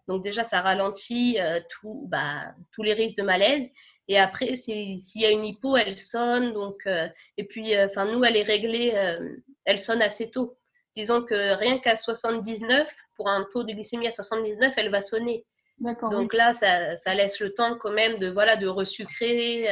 Donc 0.08 0.24
déjà, 0.24 0.44
ça 0.44 0.62
ralentit 0.62 1.38
tout, 1.70 2.06
bah, 2.08 2.54
tous 2.72 2.84
les 2.84 2.94
risques 2.94 3.18
de 3.18 3.24
malaise. 3.24 3.70
Et 4.08 4.20
après, 4.20 4.56
s'il 4.56 5.00
y 5.16 5.26
a 5.26 5.32
une 5.32 5.46
hypo, 5.46 5.76
elle 5.76 5.98
sonne. 5.98 6.54
Donc, 6.54 6.78
euh, 6.86 7.08
et 7.38 7.44
puis, 7.44 7.76
euh, 7.76 7.88
nous, 8.12 8.24
elle 8.24 8.38
est 8.38 8.44
réglée, 8.44 8.94
euh, 8.96 9.36
elle 9.66 9.80
sonne 9.80 10.02
assez 10.02 10.30
tôt. 10.30 10.58
Disons 10.96 11.24
que 11.24 11.56
rien 11.56 11.80
qu'à 11.80 11.98
79, 11.98 12.90
pour 13.16 13.30
un 13.30 13.46
taux 13.52 13.64
de 13.64 13.74
glycémie 13.74 14.08
à 14.08 14.12
79, 14.12 14.74
elle 14.78 14.92
va 14.92 15.02
sonner. 15.02 15.46
D'accord. 15.80 16.10
Donc 16.10 16.34
là, 16.34 16.54
ça, 16.54 16.96
ça, 16.96 17.14
laisse 17.16 17.40
le 17.40 17.54
temps 17.54 17.78
quand 17.78 17.92
même 17.92 18.18
de, 18.20 18.30
voilà, 18.30 18.56
de 18.56 18.68
resucrer, 18.68 19.68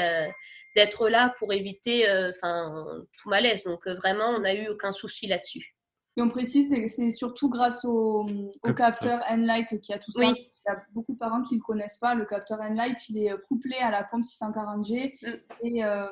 d'être 0.75 1.07
là 1.07 1.33
pour 1.39 1.53
éviter 1.53 2.05
enfin 2.29 2.85
tout 3.17 3.29
malaise. 3.29 3.63
Donc 3.63 3.87
vraiment, 3.87 4.29
on 4.31 4.39
n'a 4.39 4.53
eu 4.53 4.67
aucun 4.67 4.91
souci 4.91 5.27
là-dessus. 5.27 5.72
Et 6.15 6.21
on 6.21 6.29
précise, 6.29 6.73
c'est 6.87 7.11
surtout 7.11 7.49
grâce 7.49 7.85
au, 7.85 8.25
au 8.63 8.73
capteur 8.73 9.21
Enlight 9.29 9.81
qui 9.81 9.93
a 9.93 9.99
tout 9.99 10.11
ça. 10.11 10.19
Oui 10.19 10.49
il 10.65 10.69
y 10.69 10.71
a 10.71 10.81
beaucoup 10.93 11.13
de 11.13 11.17
parents 11.17 11.43
qui 11.43 11.55
ne 11.55 11.59
le 11.59 11.63
connaissent 11.63 11.97
pas. 11.97 12.15
Le 12.15 12.25
capteur 12.25 12.59
Enlight, 12.61 13.09
il 13.09 13.17
est 13.17 13.31
euh, 13.31 13.37
couplé 13.47 13.75
à 13.77 13.91
la 13.91 14.03
pompe 14.03 14.23
640G 14.23 15.15
mm. 15.21 15.27
et 15.61 15.83
euh, 15.83 16.07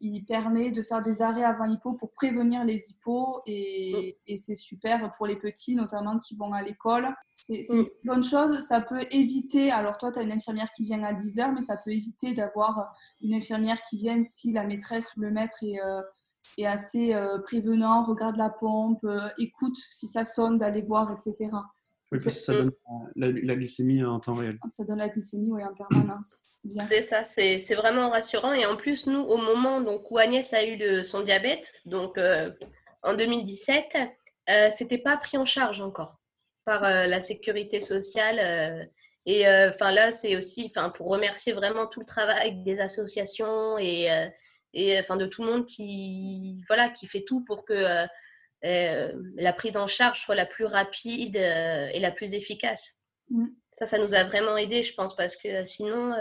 il 0.00 0.24
permet 0.24 0.70
de 0.70 0.82
faire 0.82 1.02
des 1.02 1.20
arrêts 1.20 1.44
avant 1.44 1.66
hypo 1.66 1.92
pour 1.92 2.12
prévenir 2.12 2.64
les 2.64 2.82
hippos 2.88 3.42
mm. 3.46 3.50
et, 3.50 4.38
c'est 4.38 4.56
super 4.56 5.12
pour 5.12 5.26
les 5.26 5.36
petits, 5.36 5.74
notamment 5.74 6.18
qui 6.18 6.34
vont 6.34 6.52
à 6.52 6.62
l'école. 6.62 7.14
C'est 7.30 7.62
mm. 7.68 7.76
une 7.76 7.86
bonne 8.04 8.24
chose. 8.24 8.60
Ça 8.60 8.80
peut 8.80 9.04
éviter, 9.10 9.70
alors 9.70 9.98
toi, 9.98 10.12
tu 10.12 10.18
as 10.18 10.22
une 10.22 10.32
infirmière 10.32 10.70
qui 10.72 10.84
vient 10.84 11.02
à 11.02 11.12
10h, 11.12 11.52
mais 11.54 11.62
ça 11.62 11.76
peut 11.76 11.92
éviter 11.92 12.32
d'avoir 12.32 12.94
une 13.20 13.34
infirmière 13.34 13.82
qui 13.82 13.98
vienne 13.98 14.24
si 14.24 14.52
la 14.52 14.64
maîtresse 14.64 15.14
ou 15.16 15.20
le 15.20 15.30
maître 15.30 15.56
est, 15.62 15.78
euh, 15.80 16.00
est 16.58 16.66
assez 16.66 17.14
prévenant, 17.44 18.04
regarde 18.04 18.36
la 18.36 18.50
pompe, 18.50 19.06
écoute 19.38 19.76
si 19.76 20.06
ça 20.06 20.24
sonne, 20.24 20.58
d'aller 20.58 20.82
voir, 20.82 21.12
etc. 21.12 21.50
Oui, 22.12 22.20
ça 22.20 22.52
donne 22.52 22.72
la, 23.14 23.54
glycémie 23.54 24.02
en 24.04 24.18
temps 24.18 24.34
réel. 24.34 24.58
Ça 24.68 24.84
donne 24.84 24.98
la 24.98 25.08
glycémie 25.08 25.52
oui, 25.52 25.62
en 25.62 25.72
permanence. 25.72 26.44
C'est 26.88 27.02
ça, 27.02 27.24
c'est 27.24 27.74
vraiment 27.74 28.10
rassurant. 28.10 28.52
Et 28.52 28.66
en 28.66 28.76
plus, 28.76 29.06
nous, 29.06 29.20
au 29.20 29.38
moment 29.38 29.80
donc, 29.80 30.10
où 30.10 30.18
Agnès 30.18 30.52
a 30.52 30.66
eu 30.66 31.04
son 31.04 31.22
diabète, 31.22 31.72
donc 31.86 32.18
euh, 32.18 32.50
en 33.02 33.14
2017, 33.14 33.96
euh, 34.48 34.68
c'était 34.72 34.98
pas 34.98 35.16
pris 35.16 35.38
en 35.38 35.44
charge 35.44 35.80
encore 35.80 36.18
par 36.64 36.84
euh, 36.84 37.06
la 37.06 37.22
sécurité 37.22 37.80
sociale. 37.80 38.38
Euh, 38.40 38.84
et 39.26 39.46
enfin 39.46 39.92
là, 39.92 40.12
c'est 40.12 40.34
aussi 40.36 40.72
pour 40.96 41.08
remercier 41.08 41.52
vraiment 41.52 41.86
tout 41.86 42.00
le 42.00 42.06
travail 42.06 42.62
des 42.64 42.80
associations 42.80 43.76
et, 43.76 44.08
et 44.72 44.98
enfin 45.00 45.16
de 45.16 45.26
tout 45.26 45.42
le 45.42 45.50
monde 45.50 45.66
qui 45.66 46.62
voilà 46.68 46.90
qui 46.90 47.06
fait 47.06 47.24
tout 47.26 47.44
pour 47.44 47.64
que 47.64 48.06
euh, 48.64 49.12
la 49.36 49.52
prise 49.54 49.76
en 49.76 49.86
charge 49.86 50.20
soit 50.20 50.34
la 50.34 50.44
plus 50.44 50.66
rapide 50.66 51.36
euh, 51.36 51.88
et 51.92 51.98
la 51.98 52.10
plus 52.10 52.34
efficace. 52.34 52.98
Mm. 53.30 53.46
Ça, 53.78 53.86
ça 53.86 53.98
nous 53.98 54.14
a 54.14 54.24
vraiment 54.24 54.56
aidé, 54.56 54.82
je 54.82 54.94
pense, 54.94 55.16
parce 55.16 55.36
que 55.36 55.48
euh, 55.48 55.64
sinon, 55.64 56.14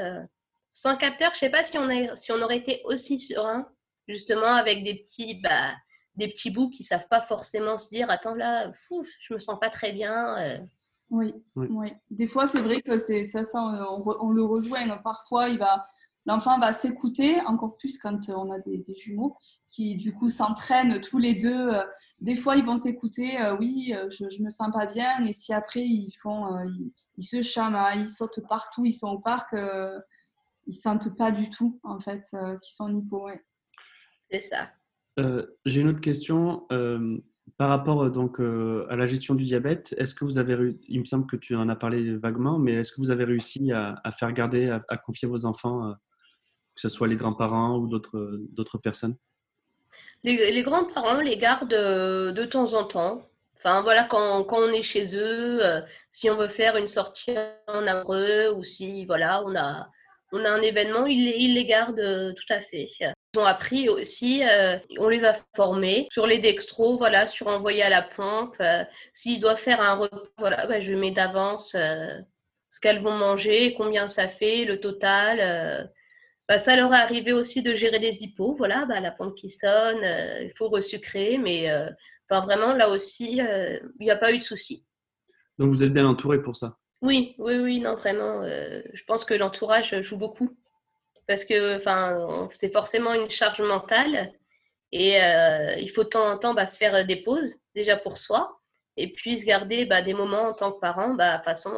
sans 0.73 0.95
capteur, 0.95 1.31
je 1.33 1.37
ne 1.37 1.39
sais 1.39 1.49
pas 1.49 1.63
si 1.63 1.77
on, 1.77 1.89
a, 1.89 2.15
si 2.15 2.31
on 2.31 2.41
aurait 2.41 2.57
été 2.57 2.81
aussi 2.85 3.19
serein, 3.19 3.67
justement, 4.07 4.55
avec 4.55 4.83
des 4.85 4.95
petits, 4.95 5.41
bah, 5.41 5.73
des 6.15 6.29
petits 6.29 6.51
bouts 6.51 6.69
qui 6.69 6.83
ne 6.83 6.87
savent 6.87 7.07
pas 7.09 7.21
forcément 7.21 7.77
se 7.77 7.89
dire 7.89 8.09
Attends, 8.09 8.35
là, 8.35 8.71
fou, 8.73 9.03
je 9.21 9.33
me 9.33 9.39
sens 9.39 9.59
pas 9.59 9.69
très 9.69 9.91
bien. 9.91 10.61
Oui, 11.09 11.33
oui. 11.55 11.91
Des 12.09 12.27
fois, 12.27 12.45
c'est 12.45 12.61
vrai 12.61 12.81
que 12.81 12.97
c'est 12.97 13.25
ça, 13.25 13.43
ça 13.43 13.59
on, 13.61 14.03
on, 14.21 14.29
le 14.29 14.43
rejoint. 14.43 14.87
Parfois, 14.99 15.49
il 15.49 15.57
va 15.57 15.85
l'enfant 16.25 16.59
va 16.59 16.73
s'écouter, 16.73 17.39
encore 17.41 17.77
plus 17.77 17.97
quand 17.97 18.29
on 18.29 18.51
a 18.51 18.59
des, 18.59 18.83
jumeaux 18.97 19.37
qui 19.69 19.95
du 19.95 20.13
coup 20.13 20.29
s'entraînent 20.29 20.99
tous 21.01 21.17
les 21.17 21.35
deux. 21.35 21.71
Des 22.19 22.35
fois, 22.35 22.55
ils 22.55 22.65
vont 22.65 22.77
s'écouter, 22.77 23.39
euh, 23.39 23.55
oui, 23.57 23.93
euh, 23.95 24.09
je, 24.09 24.25
ne 24.25 24.45
me 24.45 24.49
sens 24.49 24.69
pas 24.73 24.85
bien, 24.85 25.23
et 25.25 25.33
si 25.33 25.53
après 25.53 25.81
ils 25.81 26.13
font, 26.21 26.53
euh, 26.53 26.65
ils, 27.17 27.23
se 27.23 27.41
chamaillent, 27.41 28.03
ils 28.03 28.09
sautent 28.09 28.41
partout, 28.47 28.85
ils 28.85 28.93
sont 28.93 29.09
au 29.09 29.19
parc, 29.19 29.55
ils 30.67 30.73
sentent 30.73 31.15
pas 31.15 31.31
du 31.31 31.49
tout 31.49 31.79
en 31.83 31.99
fait 31.99 32.23
qu'ils 32.31 32.73
sont 32.73 32.95
hypo. 32.95 33.29
C'est 34.31 34.41
ça. 34.41 34.69
J'ai 35.65 35.81
une 35.81 35.89
autre 35.89 36.01
question. 36.01 36.67
Par 37.57 37.69
rapport 37.69 38.09
donc 38.11 38.39
à 38.39 38.95
la 38.95 39.07
gestion 39.07 39.35
du 39.35 39.43
diabète, 39.43 39.93
est-ce 39.97 40.15
que 40.15 40.23
vous 40.23 40.37
avez, 40.37 40.75
il 40.87 41.01
me 41.01 41.05
semble 41.05 41.25
que 41.25 41.35
tu 41.35 41.55
en 41.55 41.67
as 41.67 41.75
parlé 41.75 42.15
vaguement, 42.15 42.57
mais 42.57 42.73
est-ce 42.75 42.93
que 42.93 43.01
vous 43.01 43.11
avez 43.11 43.25
réussi 43.25 43.71
à, 43.73 44.01
faire 44.11 44.31
garder, 44.31 44.69
à 44.87 44.97
confier 44.97 45.27
vos 45.27 45.45
enfants 45.45 45.93
que 46.79 46.87
ce 46.87 46.95
soit 46.95 47.09
les 47.09 47.17
grands-parents 47.17 47.75
ou 47.75 47.87
d'autres 47.87 48.77
personnes? 48.77 49.17
Les, 50.23 50.63
grands-parents 50.63 51.19
les 51.19 51.37
gardent 51.37 51.73
euh, 51.73 52.31
de 52.31 52.45
temps 52.45 52.73
en 52.73 52.85
temps. 52.85 53.21
Enfin, 53.57 53.81
voilà, 53.81 54.05
quand, 54.05 54.45
quand 54.45 54.59
on 54.59 54.71
est 54.71 54.83
chez 54.83 55.13
eux, 55.15 55.65
euh, 55.65 55.81
si 56.09 56.29
on 56.29 56.37
veut 56.37 56.47
faire 56.47 56.77
une 56.77 56.87
sortie 56.87 57.35
en 57.67 57.85
amoureux 57.85 58.53
ou 58.55 58.63
si, 58.63 59.05
voilà, 59.05 59.43
on 59.45 59.55
a, 59.55 59.89
on 60.31 60.45
a 60.45 60.49
un 60.49 60.61
événement, 60.61 61.05
ils, 61.05 61.35
ils 61.37 61.53
les 61.53 61.65
gardent 61.65 61.99
euh, 61.99 62.31
tout 62.31 62.53
à 62.53 62.61
fait. 62.61 62.89
Ils 63.01 63.39
ont 63.39 63.45
appris 63.45 63.89
aussi, 63.89 64.41
on 64.97 65.09
les 65.09 65.25
a 65.25 65.35
formés 65.55 66.07
sur 66.11 66.25
les 66.25 66.39
dextros, 66.39 66.97
voilà, 66.97 67.27
sur 67.27 67.47
envoyer 67.47 67.83
à 67.83 67.89
la 67.89 68.01
pompe. 68.01 68.55
S'ils 69.13 69.39
doivent 69.39 69.59
faire 69.59 69.81
un 69.81 69.95
repas, 69.95 70.17
voilà, 70.37 70.65
bah, 70.65 70.79
je 70.79 70.95
mets 70.95 71.11
d'avance 71.11 71.71
ce 71.73 72.79
qu'elles 72.81 73.03
vont 73.03 73.17
manger, 73.17 73.75
combien 73.77 74.07
ça 74.07 74.27
fait, 74.27 74.65
le 74.65 74.79
total. 74.79 75.91
Bah, 76.49 76.57
ça 76.57 76.75
leur 76.75 76.91
est 76.91 76.97
arrivé 76.97 77.31
aussi 77.31 77.61
de 77.61 77.75
gérer 77.75 77.99
des 77.99 78.23
hippos. 78.23 78.55
Voilà, 78.57 78.85
bah, 78.85 78.99
la 78.99 79.11
pompe 79.11 79.35
qui 79.35 79.49
sonne, 79.49 80.03
euh, 80.03 80.41
il 80.41 80.51
faut 80.57 80.67
resucrer, 80.67 81.37
mais 81.37 81.69
euh, 81.69 81.91
enfin, 82.27 82.43
vraiment, 82.43 82.73
là 82.73 82.89
aussi, 82.89 83.39
euh, 83.39 83.79
il 83.99 84.05
n'y 84.05 84.11
a 84.11 84.17
pas 84.17 84.33
eu 84.33 84.39
de 84.39 84.43
souci. 84.43 84.83
Donc, 85.59 85.69
vous 85.69 85.83
êtes 85.83 85.93
bien 85.93 86.07
entouré 86.07 86.41
pour 86.41 86.57
ça? 86.57 86.75
Oui, 87.03 87.35
oui, 87.37 87.57
oui, 87.57 87.79
non, 87.79 87.93
vraiment. 87.93 88.43
je 88.43 89.03
pense 89.05 89.25
que 89.25 89.35
l'entourage 89.35 90.01
joue 90.01 90.17
beaucoup. 90.17 90.57
Parce 91.27 91.45
que 91.45 91.77
enfin, 91.77 92.49
c'est 92.51 92.73
forcément 92.73 93.13
une 93.13 93.29
charge 93.29 93.61
mentale. 93.61 94.33
Et 94.91 95.17
il 95.77 95.89
faut 95.89 96.03
de 96.03 96.09
temps 96.09 96.29
en 96.29 96.37
temps 96.37 96.53
bah, 96.53 96.65
se 96.65 96.77
faire 96.77 97.05
des 97.05 97.17
pauses, 97.17 97.55
déjà 97.75 97.95
pour 97.95 98.17
soi. 98.17 98.59
Et 98.97 99.13
puis 99.13 99.37
se 99.37 99.45
garder 99.45 99.85
des 99.85 100.13
moments 100.13 100.49
en 100.49 100.53
tant 100.53 100.71
que 100.71 100.79
parent, 100.79 101.13
bah, 101.13 101.41
façon 101.45 101.71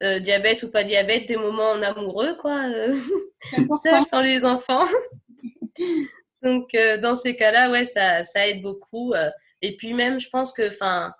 diabète 0.00 0.62
ou 0.62 0.70
pas 0.70 0.84
diabète, 0.84 1.26
des 1.26 1.36
moments 1.36 1.70
en 1.70 1.82
amoureux, 1.82 2.36
quoi, 2.36 2.64
euh, 3.58 3.76
seul 3.82 4.04
sans 4.04 4.20
les 4.20 4.44
enfants. 4.44 4.86
Donc, 6.42 6.74
euh, 6.74 6.96
dans 6.98 7.16
ces 7.16 7.36
cas-là, 7.36 7.70
ouais, 7.70 7.86
ça, 7.86 8.24
ça, 8.24 8.46
aide 8.46 8.62
beaucoup. 8.62 9.14
et 9.62 9.76
puis 9.76 9.94
même, 9.94 10.20
je 10.20 10.28
pense 10.28 10.52
que, 10.52 10.68
enfin, 10.68 11.12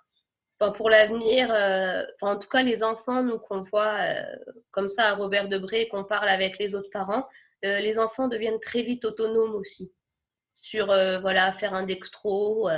pour 0.75 0.89
l'avenir, 0.89 1.49
en 2.21 2.37
tout 2.37 2.47
cas, 2.47 2.63
les 2.63 2.83
enfants, 2.83 3.23
nous, 3.23 3.37
qu'on 3.37 3.61
voit 3.61 3.97
comme 4.71 4.87
ça 4.87 5.07
à 5.07 5.15
Robert 5.15 5.49
Debré, 5.49 5.87
qu'on 5.89 6.05
parle 6.05 6.29
avec 6.29 6.57
les 6.57 6.73
autres 6.75 6.89
parents, 6.91 7.27
les 7.63 7.99
enfants 7.99 8.29
deviennent 8.29 8.59
très 8.61 8.81
vite 8.81 9.03
autonomes 9.03 9.55
aussi. 9.55 9.91
Sur, 10.55 10.87
voilà, 10.87 11.51
faire 11.51 11.73
un 11.73 11.83
dextro, 11.83 12.69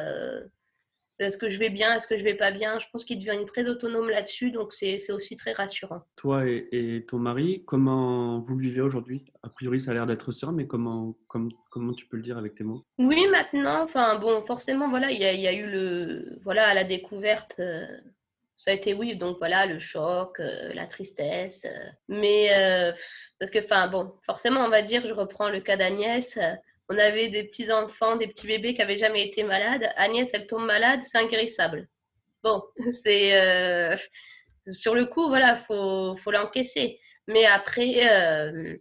est-ce 1.21 1.38
que 1.38 1.49
je 1.49 1.60
vais 1.60 1.69
bien 1.69 1.95
Est-ce 1.95 2.07
que 2.07 2.17
je 2.17 2.23
vais 2.23 2.34
pas 2.34 2.51
bien? 2.51 2.79
Je 2.79 2.86
pense 2.91 3.05
qu'il 3.05 3.19
devient 3.19 3.45
très 3.45 3.69
autonome 3.69 4.10
là-dessus, 4.10 4.51
donc 4.51 4.73
c'est 4.73 5.12
aussi 5.12 5.36
très 5.36 5.53
rassurant. 5.53 6.01
Toi 6.15 6.43
et, 6.47 7.05
ton 7.07 7.19
mari, 7.19 7.63
comment 7.65 8.39
vous 8.39 8.57
vivez 8.57 8.81
aujourd'hui? 8.81 9.25
A 9.43 9.49
priori, 9.49 9.81
ça 9.81 9.91
a 9.91 9.93
l'air 9.93 10.07
d'être 10.07 10.31
sûr, 10.31 10.51
mais 10.51 10.67
comment, 10.67 11.15
comment 11.27 11.93
tu 11.93 12.07
peux 12.07 12.17
le 12.17 12.23
dire 12.23 12.38
avec 12.38 12.55
tes 12.55 12.63
mots? 12.63 12.86
Oui, 12.97 13.25
maintenant, 13.31 13.84
enfin 13.84 14.17
bon, 14.19 14.41
forcément, 14.41 14.89
voilà, 14.89 15.12
il 15.12 15.19
y, 15.19 15.47
a, 15.47 15.53
eu 15.53 15.65
le, 15.65 16.39
voilà, 16.43 16.67
à 16.67 16.73
la 16.73 16.84
découverte. 16.84 17.55
Euh, 17.60 17.86
ça 18.57 18.71
a 18.71 18.73
été 18.75 18.93
oui, 18.93 19.15
donc 19.15 19.38
voilà, 19.39 19.65
le 19.65 19.79
choc, 19.79 20.39
euh, 20.39 20.71
la 20.73 20.86
tristesse. 20.86 21.65
Euh, 21.65 21.89
mais 22.07 22.49
parce 23.39 23.49
que, 23.49 23.60
enfin 23.60 23.88
bon, 23.88 24.13
forcément, 24.23 24.62
on 24.62 24.69
va 24.69 24.81
dire, 24.81 25.05
je 25.07 25.13
reprends 25.13 25.49
le 25.49 25.60
cas 25.60 25.77
d'Agnès 25.77 26.38
on 26.91 26.97
avait 26.97 27.30
des 27.30 27.45
petits 27.45 27.71
enfants, 27.71 28.17
des 28.17 28.27
petits 28.27 28.47
bébés 28.47 28.73
qui 28.73 28.82
n'avaient 28.82 28.97
jamais 28.97 29.25
été 29.25 29.43
malades. 29.43 29.89
Agnès, 29.95 30.30
elle 30.34 30.45
tombe 30.45 30.65
malade, 30.65 30.99
c'est 31.06 31.17
inguérissable. 31.17 31.88
Bon, 32.43 32.62
c'est 32.91 33.39
euh, 33.39 33.95
sur 34.67 34.93
le 34.93 35.06
coup, 35.06 35.30
voilà, 35.30 35.56
faut 35.56 36.17
faut 36.17 36.32
l'encaisser. 36.32 36.99
Mais 37.27 37.45
après, 37.45 38.10
euh, 38.12 38.75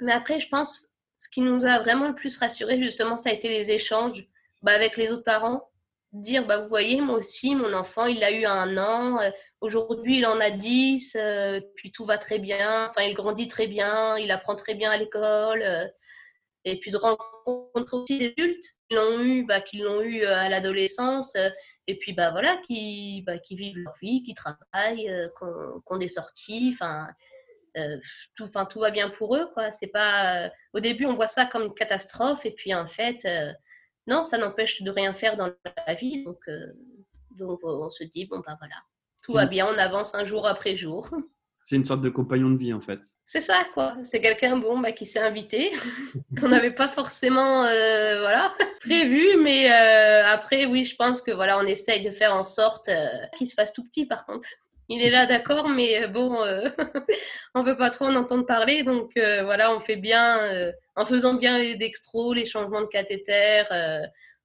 mais 0.00 0.12
après, 0.12 0.40
je 0.40 0.48
pense, 0.48 0.92
ce 1.16 1.28
qui 1.28 1.42
nous 1.42 1.64
a 1.64 1.78
vraiment 1.78 2.08
le 2.08 2.14
plus 2.16 2.36
rassuré, 2.38 2.82
justement, 2.82 3.16
ça 3.16 3.30
a 3.30 3.32
été 3.32 3.48
les 3.48 3.70
échanges 3.70 4.26
bah, 4.62 4.72
avec 4.72 4.96
les 4.96 5.10
autres 5.10 5.24
parents. 5.24 5.70
Dire, 6.12 6.46
bah, 6.46 6.58
vous 6.58 6.68
voyez, 6.68 7.00
moi 7.00 7.18
aussi, 7.18 7.54
mon 7.54 7.72
enfant, 7.72 8.06
il 8.06 8.24
a 8.24 8.32
eu 8.32 8.44
un 8.46 8.76
an. 8.78 9.20
Euh, 9.20 9.30
aujourd'hui, 9.60 10.18
il 10.18 10.26
en 10.26 10.40
a 10.40 10.50
dix. 10.50 11.16
puis 11.76 11.92
tout 11.92 12.04
va 12.04 12.18
très 12.18 12.40
bien. 12.40 12.88
Enfin, 12.88 13.02
il 13.02 13.14
grandit 13.14 13.46
très 13.48 13.68
bien. 13.68 14.18
Il 14.18 14.32
apprend 14.32 14.56
très 14.56 14.74
bien 14.74 14.90
à 14.90 14.96
l'école. 14.96 15.64
et 16.64 16.80
puis 16.80 16.90
de 16.90 16.96
rencontrer 16.96 17.33
aussi 17.46 18.18
des 18.18 18.26
adultes 18.28 18.64
qui 18.88 18.96
l'ont 18.96 19.20
eu, 19.20 19.44
bah, 19.44 19.60
qui 19.60 19.78
l'ont 19.78 20.02
eu 20.02 20.24
à 20.24 20.48
l'adolescence 20.48 21.36
et 21.86 21.98
puis 21.98 22.12
bah 22.12 22.30
voilà 22.30 22.56
qui 22.66 23.22
bah, 23.26 23.38
qui 23.38 23.56
vivent 23.56 23.78
leur 23.78 23.94
vie 24.00 24.22
qui 24.22 24.34
travaillent 24.34 25.10
euh, 25.10 25.28
qui 25.28 25.92
ont 25.92 25.98
des 25.98 26.08
sorties 26.08 26.70
enfin 26.72 27.08
euh, 27.76 27.98
tout 28.36 28.44
enfin 28.44 28.64
tout 28.64 28.80
va 28.80 28.90
bien 28.90 29.10
pour 29.10 29.36
eux 29.36 29.50
quoi. 29.52 29.70
C'est 29.70 29.88
pas 29.88 30.44
euh, 30.44 30.48
au 30.72 30.80
début 30.80 31.06
on 31.06 31.14
voit 31.14 31.26
ça 31.26 31.46
comme 31.46 31.64
une 31.64 31.74
catastrophe 31.74 32.46
et 32.46 32.52
puis 32.52 32.74
en 32.74 32.86
fait 32.86 33.26
non 34.06 34.24
ça 34.24 34.38
n'empêche 34.38 34.82
de 34.82 34.90
rien 34.90 35.14
faire 35.14 35.36
dans 35.36 35.52
la 35.86 35.94
vie 35.94 36.24
donc 36.24 36.38
donc 37.32 37.60
on 37.64 37.90
se 37.90 38.04
dit 38.04 38.26
bon 38.26 38.38
bah 38.38 38.56
voilà 38.58 38.76
tout 39.22 39.32
va 39.32 39.46
bien 39.46 39.66
on 39.66 39.78
avance 39.78 40.14
un 40.14 40.24
jour 40.24 40.46
après 40.46 40.76
jour 40.76 41.10
c'est 41.64 41.76
une 41.76 41.84
sorte 41.86 42.02
de 42.02 42.10
compagnon 42.10 42.50
de 42.50 42.58
vie 42.58 42.74
en 42.74 42.80
fait. 42.80 43.00
C'est 43.24 43.40
ça 43.40 43.64
quoi. 43.72 43.96
C'est 44.04 44.20
quelqu'un 44.20 44.58
bon 44.58 44.78
bah, 44.78 44.92
qui 44.92 45.06
s'est 45.06 45.18
invité, 45.18 45.72
qu'on 46.38 46.50
n'avait 46.50 46.74
pas 46.74 46.88
forcément 46.88 47.64
euh, 47.64 48.20
voilà 48.20 48.52
prévu, 48.80 49.38
mais 49.42 49.72
euh, 49.72 50.26
après 50.26 50.66
oui 50.66 50.84
je 50.84 50.94
pense 50.94 51.22
que 51.22 51.30
voilà 51.30 51.58
on 51.58 51.66
essaye 51.66 52.04
de 52.04 52.10
faire 52.10 52.34
en 52.34 52.44
sorte 52.44 52.90
euh, 52.90 53.06
qu'il 53.38 53.48
se 53.48 53.54
fasse 53.54 53.72
tout 53.72 53.82
petit 53.82 54.04
par 54.04 54.26
contre. 54.26 54.46
Il 54.90 55.00
est 55.00 55.10
là 55.10 55.24
d'accord, 55.24 55.70
mais 55.70 56.06
bon 56.06 56.36
on 57.54 57.64
peut 57.64 57.78
pas 57.78 57.88
trop 57.88 58.04
en 58.04 58.14
entendre 58.14 58.44
parler, 58.44 58.82
donc 58.82 59.12
voilà 59.16 59.74
on 59.74 59.80
fait 59.80 59.96
bien 59.96 60.38
en 60.94 61.06
faisant 61.06 61.32
bien 61.32 61.58
les 61.58 61.76
dextros, 61.76 62.34
les 62.34 62.44
changements 62.44 62.82
de 62.82 62.88
cathéter, 62.88 63.62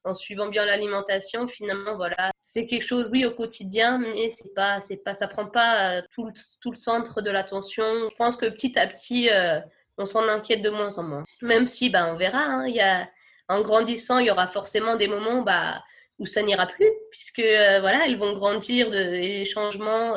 en 0.10 0.16
suivant 0.16 0.48
bien 0.48 0.66
l'alimentation 0.66 1.48
finalement 1.48 1.96
voilà 1.96 2.32
c'est 2.50 2.66
quelque 2.66 2.88
chose, 2.88 3.08
oui, 3.12 3.26
au 3.26 3.32
quotidien, 3.32 4.00
mais 4.00 4.32
c'est 4.32 4.52
pas, 4.56 4.82
c'est 4.82 5.04
pas, 5.04 5.14
ça 5.14 5.28
prend 5.28 5.46
pas 5.46 6.00
euh, 6.00 6.02
tout 6.12 6.26
le, 6.26 6.34
tout 6.60 6.72
le 6.72 6.78
centre 6.78 7.22
de 7.22 7.30
l'attention. 7.30 7.84
Je 8.10 8.16
pense 8.16 8.38
que 8.38 8.48
petit 8.48 8.78
à 8.80 8.88
petit, 8.88 9.30
euh, 9.30 9.60
on 10.00 10.08
s'en 10.08 10.28
inquiète 10.28 10.64
de 10.64 10.72
moins 10.72 10.98
en 10.98 11.04
moins. 11.04 11.24
Même 11.44 11.68
si, 11.68 11.92
bah, 11.92 12.12
on 12.12 12.18
verra. 12.18 12.40
Hein, 12.40 12.68
y 12.68 12.80
a, 12.80 13.08
en 13.50 13.62
grandissant, 13.62 14.18
il 14.18 14.26
y 14.26 14.32
aura 14.32 14.48
forcément 14.48 14.96
des 14.96 15.08
moments, 15.08 15.44
bah, 15.44 15.84
où 16.18 16.26
ça 16.26 16.42
n'ira 16.42 16.66
plus, 16.66 16.90
puisque 17.12 17.38
euh, 17.38 17.82
voilà, 17.82 18.08
ils 18.08 18.18
vont 18.18 18.34
grandir, 18.34 18.90
de, 18.90 18.98
les 18.98 19.46
changements, 19.46 20.16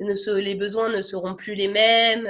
les 0.00 0.54
besoins 0.54 0.88
ne 0.88 1.00
seront 1.02 1.34
plus 1.34 1.54
les 1.54 1.68
mêmes. 1.68 2.26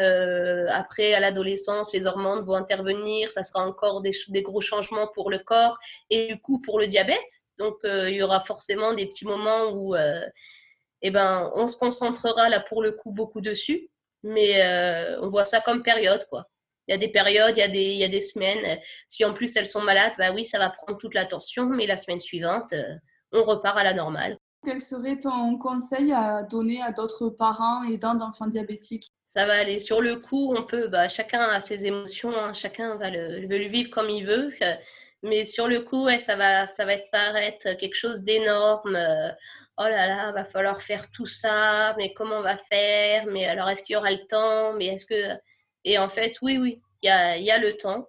après, 0.68 1.14
à 1.14 1.20
l'adolescence, 1.20 1.92
les 1.92 2.06
hormones 2.06 2.44
vont 2.44 2.54
intervenir, 2.54 3.30
ça 3.30 3.42
sera 3.42 3.66
encore 3.66 4.02
des, 4.02 4.12
gros 4.42 4.60
changements 4.60 5.08
pour 5.14 5.30
le 5.30 5.38
corps 5.38 5.78
et 6.10 6.26
du 6.28 6.40
coup 6.40 6.60
pour 6.60 6.78
le 6.78 6.86
diabète. 6.86 7.42
Donc, 7.62 7.76
euh, 7.84 8.10
il 8.10 8.16
y 8.16 8.22
aura 8.22 8.40
forcément 8.40 8.92
des 8.92 9.06
petits 9.06 9.24
moments 9.24 9.70
où 9.70 9.94
euh, 9.94 10.26
eh 11.02 11.10
ben, 11.12 11.52
on 11.54 11.66
se 11.68 11.76
concentrera 11.76 12.48
là 12.48 12.60
pour 12.60 12.82
le 12.82 12.92
coup 12.92 13.12
beaucoup 13.12 13.40
dessus, 13.40 13.88
mais 14.24 14.62
euh, 14.62 15.20
on 15.20 15.28
voit 15.28 15.44
ça 15.44 15.60
comme 15.60 15.82
période. 15.84 16.26
quoi. 16.28 16.48
Il 16.88 16.92
y 16.92 16.94
a 16.94 16.98
des 16.98 17.08
périodes, 17.08 17.56
il 17.56 17.60
y 17.60 17.62
a 17.62 17.68
des, 17.68 17.84
il 17.84 17.98
y 17.98 18.04
a 18.04 18.08
des 18.08 18.20
semaines. 18.20 18.80
Si 19.06 19.24
en 19.24 19.32
plus 19.32 19.54
elles 19.56 19.68
sont 19.68 19.82
malades, 19.82 20.12
bah 20.18 20.32
oui, 20.32 20.44
ça 20.44 20.58
va 20.58 20.70
prendre 20.70 20.98
toute 20.98 21.14
l'attention, 21.14 21.66
mais 21.66 21.86
la 21.86 21.96
semaine 21.96 22.20
suivante, 22.20 22.74
on 23.32 23.44
repart 23.44 23.78
à 23.78 23.84
la 23.84 23.94
normale. 23.94 24.38
Quel 24.64 24.80
serait 24.80 25.18
ton 25.18 25.58
conseil 25.58 26.12
à 26.12 26.42
donner 26.44 26.80
à 26.82 26.92
d'autres 26.92 27.28
parents 27.28 27.82
aidants 27.84 28.14
d'enfants 28.14 28.46
diabétiques? 28.46 29.08
Ça 29.26 29.46
va 29.46 29.54
aller. 29.54 29.80
Sur 29.80 30.00
le 30.00 30.16
coup, 30.16 30.54
on 30.56 30.62
peut, 30.62 30.88
bah, 30.88 31.08
chacun 31.08 31.40
a 31.40 31.60
ses 31.60 31.86
émotions, 31.86 32.32
hein. 32.36 32.52
chacun 32.54 32.96
va 32.96 33.10
le, 33.10 33.46
veut 33.48 33.58
le 33.58 33.68
vivre 33.68 33.90
comme 33.90 34.10
il 34.10 34.26
veut. 34.26 34.52
Mais 35.22 35.44
sur 35.44 35.68
le 35.68 35.80
coup, 35.80 36.08
ça, 36.18 36.36
va, 36.36 36.66
ça 36.66 36.84
va 36.84 36.94
être 36.94 37.10
paraître 37.10 37.76
quelque 37.78 37.94
chose 37.94 38.22
d'énorme. 38.22 38.94
Euh, 38.94 39.30
oh 39.78 39.84
là 39.84 40.06
là, 40.06 40.32
va 40.32 40.44
falloir 40.44 40.82
faire 40.82 41.10
tout 41.10 41.26
ça, 41.26 41.94
mais 41.96 42.12
comment 42.12 42.38
on 42.38 42.42
va 42.42 42.58
faire? 42.58 43.26
Mais 43.26 43.46
alors, 43.46 43.68
est-ce 43.68 43.82
qu'il 43.82 43.94
y 43.94 43.96
aura 43.96 44.10
le 44.10 44.26
temps? 44.26 44.74
Mais 44.74 44.86
est-ce 44.86 45.06
que. 45.06 45.38
Et 45.84 45.98
en 45.98 46.08
fait, 46.08 46.36
oui, 46.42 46.58
oui, 46.58 46.80
il 47.02 47.06
y 47.06 47.10
a, 47.10 47.36
y 47.38 47.50
a, 47.50 47.58
le 47.58 47.76
temps. 47.76 48.08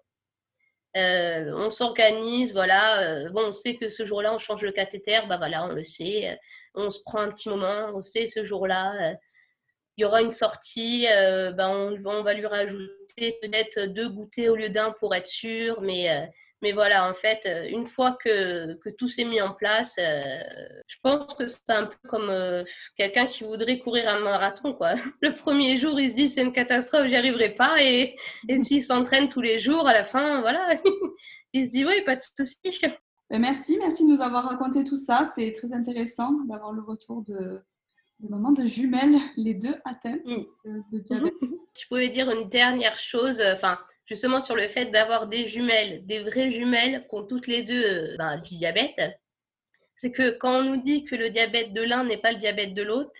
Euh, 0.95 1.51
on 1.55 1.69
s'organise, 1.69 2.53
voilà. 2.53 3.01
Euh, 3.01 3.29
bon, 3.29 3.47
on 3.47 3.51
sait 3.51 3.75
que 3.75 3.89
ce 3.89 4.05
jour-là, 4.05 4.33
on 4.33 4.39
change 4.39 4.63
le 4.63 4.71
cathéter, 4.71 5.19
bah 5.27 5.37
voilà, 5.37 5.65
on 5.65 5.69
le 5.73 5.83
sait. 5.83 6.37
on 6.75 6.89
se 6.89 6.99
prend 7.03 7.19
un 7.19 7.31
petit 7.31 7.49
moment, 7.49 7.91
on 7.93 8.03
sait 8.03 8.27
ce 8.27 8.43
jour-là, 8.43 9.15
il 9.97 10.01
y 10.01 10.05
aura 10.05 10.21
une 10.21 10.31
sortie, 10.31 11.05
bah 11.55 11.69
on, 11.69 11.97
on, 12.05 12.23
va 12.23 12.33
lui 12.33 12.45
rajouter 12.45 13.37
peut-être 13.41 13.85
deux 13.87 14.09
goûters 14.09 14.49
au 14.49 14.55
lieu 14.55 14.69
d'un 14.69 14.91
pour 14.99 15.15
être 15.15 15.27
sûr, 15.27 15.81
mais 15.81 16.29
mais 16.63 16.71
voilà, 16.71 17.09
en 17.09 17.13
fait, 17.13 17.41
euh, 17.45 17.67
une 17.69 17.85
fois 17.85 18.17
que, 18.23 18.75
que 18.75 18.89
tout 18.89 19.09
s'est 19.09 19.25
mis 19.25 19.41
en 19.41 19.53
place, 19.53 19.97
euh, 19.99 20.39
je 20.87 20.95
pense 21.03 21.33
que 21.33 21.45
c'est 21.45 21.69
un 21.69 21.87
peu 21.87 21.97
comme 22.07 22.29
euh, 22.29 22.63
quelqu'un 22.95 23.25
qui 23.25 23.43
voudrait 23.43 23.79
courir 23.79 24.07
un 24.07 24.21
marathon. 24.21 24.73
Quoi. 24.73 24.93
Le 25.21 25.35
premier 25.35 25.75
jour, 25.75 25.99
il 25.99 26.09
se 26.09 26.15
dit 26.15 26.29
c'est 26.29 26.41
une 26.41 26.53
catastrophe, 26.53 27.07
j'y 27.07 27.17
arriverai 27.17 27.49
pas. 27.55 27.83
Et, 27.83 28.15
et 28.47 28.59
s'il 28.59 28.81
s'entraîne 28.81 29.27
tous 29.27 29.41
les 29.41 29.59
jours, 29.59 29.89
à 29.89 29.93
la 29.93 30.05
fin, 30.05 30.39
voilà, 30.39 30.69
il 31.53 31.67
se 31.67 31.71
dit 31.73 31.85
oui, 31.85 32.01
pas 32.05 32.15
de 32.15 32.21
souci. 32.21 32.57
Ben, 33.29 33.39
merci, 33.39 33.77
merci 33.77 34.05
de 34.05 34.09
nous 34.09 34.21
avoir 34.21 34.45
raconté 34.45 34.85
tout 34.85 34.95
ça. 34.95 35.29
C'est 35.35 35.51
très 35.51 35.73
intéressant 35.73 36.31
d'avoir 36.47 36.71
le 36.71 36.81
retour 36.81 37.23
de, 37.23 37.61
de 38.19 38.29
maman 38.29 38.53
de 38.53 38.65
jumelles, 38.65 39.19
les 39.35 39.53
deux 39.53 39.75
atteintes 39.83 40.27
mm. 40.27 40.81
de, 40.93 40.99
diabète. 40.99 41.33
Je 41.77 41.87
pouvais 41.89 42.07
dire 42.07 42.31
une 42.31 42.47
dernière 42.47 42.97
chose, 42.97 43.41
enfin, 43.53 43.77
justement 44.05 44.41
sur 44.41 44.55
le 44.55 44.67
fait 44.67 44.85
d'avoir 44.85 45.27
des 45.27 45.47
jumelles, 45.47 46.05
des 46.05 46.23
vraies 46.23 46.51
jumelles 46.51 47.05
qui 47.09 47.15
ont 47.15 47.23
toutes 47.23 47.47
les 47.47 47.63
deux 47.63 47.83
euh, 47.83 48.15
ben, 48.17 48.37
du 48.37 48.55
diabète, 48.55 49.01
c'est 49.95 50.11
que 50.11 50.31
quand 50.31 50.59
on 50.59 50.63
nous 50.63 50.81
dit 50.81 51.05
que 51.05 51.15
le 51.15 51.29
diabète 51.29 51.73
de 51.73 51.81
l'un 51.81 52.03
n'est 52.03 52.17
pas 52.17 52.31
le 52.31 52.39
diabète 52.39 52.73
de 52.73 52.83
l'autre, 52.83 53.11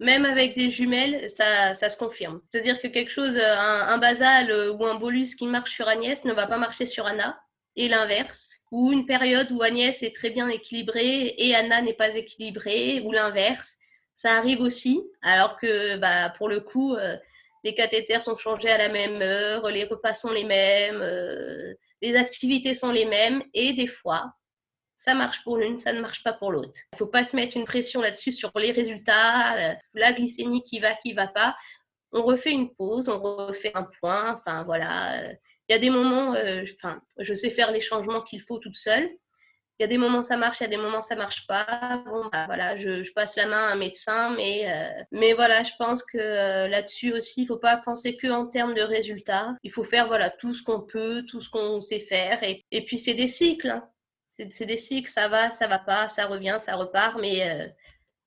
même 0.00 0.24
avec 0.24 0.56
des 0.56 0.70
jumelles, 0.70 1.30
ça, 1.30 1.74
ça 1.74 1.88
se 1.88 1.96
confirme. 1.96 2.40
C'est-à-dire 2.48 2.80
que 2.80 2.88
quelque 2.88 3.12
chose, 3.12 3.36
euh, 3.36 3.56
un, 3.56 3.98
basal 3.98 4.50
euh, 4.50 4.72
ou 4.72 4.84
un 4.84 4.96
bolus 4.96 5.34
qui 5.34 5.46
marche 5.46 5.72
sur 5.72 5.88
Agnès 5.88 6.24
ne 6.24 6.32
va 6.32 6.46
pas 6.46 6.58
marcher 6.58 6.86
sur 6.86 7.06
Anna, 7.06 7.38
et 7.76 7.88
l'inverse. 7.88 8.50
Ou 8.70 8.92
une 8.92 9.06
période 9.06 9.50
où 9.50 9.62
Agnès 9.62 10.02
est 10.02 10.14
très 10.14 10.30
bien 10.30 10.48
équilibrée 10.48 11.34
et 11.36 11.56
Anna 11.56 11.82
n'est 11.82 11.94
pas 11.94 12.14
équilibrée, 12.14 13.00
ou 13.04 13.10
l'inverse. 13.10 13.76
Ça 14.14 14.36
arrive 14.36 14.60
aussi, 14.60 15.02
alors 15.22 15.58
que 15.58 15.96
bah, 15.96 16.32
pour 16.38 16.48
le 16.48 16.60
coup, 16.60 16.96
les 17.64 17.74
cathéters 17.74 18.22
sont 18.22 18.36
changés 18.36 18.68
à 18.68 18.78
la 18.78 18.90
même 18.90 19.20
heure, 19.22 19.68
les 19.68 19.84
repas 19.84 20.14
sont 20.14 20.30
les 20.30 20.44
mêmes, 20.44 21.00
euh, 21.00 21.74
les 22.02 22.14
activités 22.14 22.74
sont 22.74 22.92
les 22.92 23.06
mêmes, 23.06 23.42
et 23.54 23.72
des 23.72 23.86
fois, 23.86 24.34
ça 24.98 25.14
marche 25.14 25.42
pour 25.42 25.56
l'une, 25.56 25.78
ça 25.78 25.92
ne 25.92 26.00
marche 26.00 26.22
pas 26.22 26.34
pour 26.34 26.52
l'autre. 26.52 26.78
Il 26.92 26.96
ne 26.96 26.98
faut 26.98 27.06
pas 27.06 27.24
se 27.24 27.34
mettre 27.34 27.56
une 27.56 27.64
pression 27.64 28.02
là-dessus 28.02 28.32
sur 28.32 28.52
les 28.56 28.70
résultats, 28.70 29.56
euh, 29.56 29.74
la 29.94 30.12
glycémie 30.12 30.62
qui 30.62 30.78
va, 30.78 30.94
qui 30.94 31.14
va 31.14 31.26
pas. 31.26 31.56
On 32.12 32.22
refait 32.22 32.52
une 32.52 32.72
pause, 32.74 33.08
on 33.08 33.18
refait 33.18 33.72
un 33.74 33.88
point, 34.00 34.34
enfin 34.38 34.62
voilà. 34.64 35.32
Il 35.68 35.72
y 35.72 35.74
a 35.74 35.78
des 35.78 35.90
moments, 35.90 36.34
euh, 36.34 36.64
enfin, 36.76 37.00
je 37.18 37.34
sais 37.34 37.50
faire 37.50 37.72
les 37.72 37.80
changements 37.80 38.22
qu'il 38.22 38.42
faut 38.42 38.58
toute 38.58 38.76
seule. 38.76 39.10
Il 39.78 39.82
y 39.82 39.84
a 39.84 39.88
des 39.88 39.98
moments 39.98 40.22
ça 40.22 40.36
marche, 40.36 40.60
il 40.60 40.64
y 40.64 40.66
a 40.66 40.68
des 40.68 40.76
moments 40.76 41.00
ça 41.00 41.16
marche 41.16 41.48
pas. 41.48 42.02
Bon, 42.06 42.28
bah, 42.30 42.46
voilà, 42.46 42.76
je, 42.76 43.12
passe 43.12 43.34
la 43.36 43.46
main 43.46 43.68
à 43.68 43.72
un 43.72 43.76
médecin, 43.76 44.30
mais, 44.30 44.70
euh, 44.72 45.02
mais 45.10 45.32
voilà, 45.32 45.64
je 45.64 45.72
pense 45.78 46.04
que 46.04 46.16
euh, 46.16 46.68
là-dessus 46.68 47.12
aussi, 47.12 47.42
il 47.42 47.46
faut 47.46 47.56
pas 47.56 47.78
penser 47.78 48.16
que 48.16 48.28
en 48.28 48.46
termes 48.46 48.74
de 48.74 48.82
résultats. 48.82 49.56
Il 49.64 49.72
faut 49.72 49.82
faire 49.82 50.06
voilà 50.06 50.30
tout 50.30 50.54
ce 50.54 50.62
qu'on 50.62 50.80
peut, 50.80 51.24
tout 51.28 51.40
ce 51.40 51.50
qu'on 51.50 51.80
sait 51.80 51.98
faire, 51.98 52.42
et, 52.44 52.64
et 52.70 52.84
puis 52.84 52.98
c'est 52.98 53.14
des 53.14 53.28
cycles. 53.28 53.70
Hein. 53.70 53.88
C'est 54.28 54.66
des 54.66 54.78
cycles, 54.78 55.10
ça 55.10 55.28
va, 55.28 55.50
ça 55.50 55.66
va 55.68 55.78
pas, 55.78 56.08
ça 56.08 56.26
revient, 56.26 56.56
ça 56.58 56.76
repart, 56.76 57.18
mais 57.20 57.48
euh, 57.48 57.68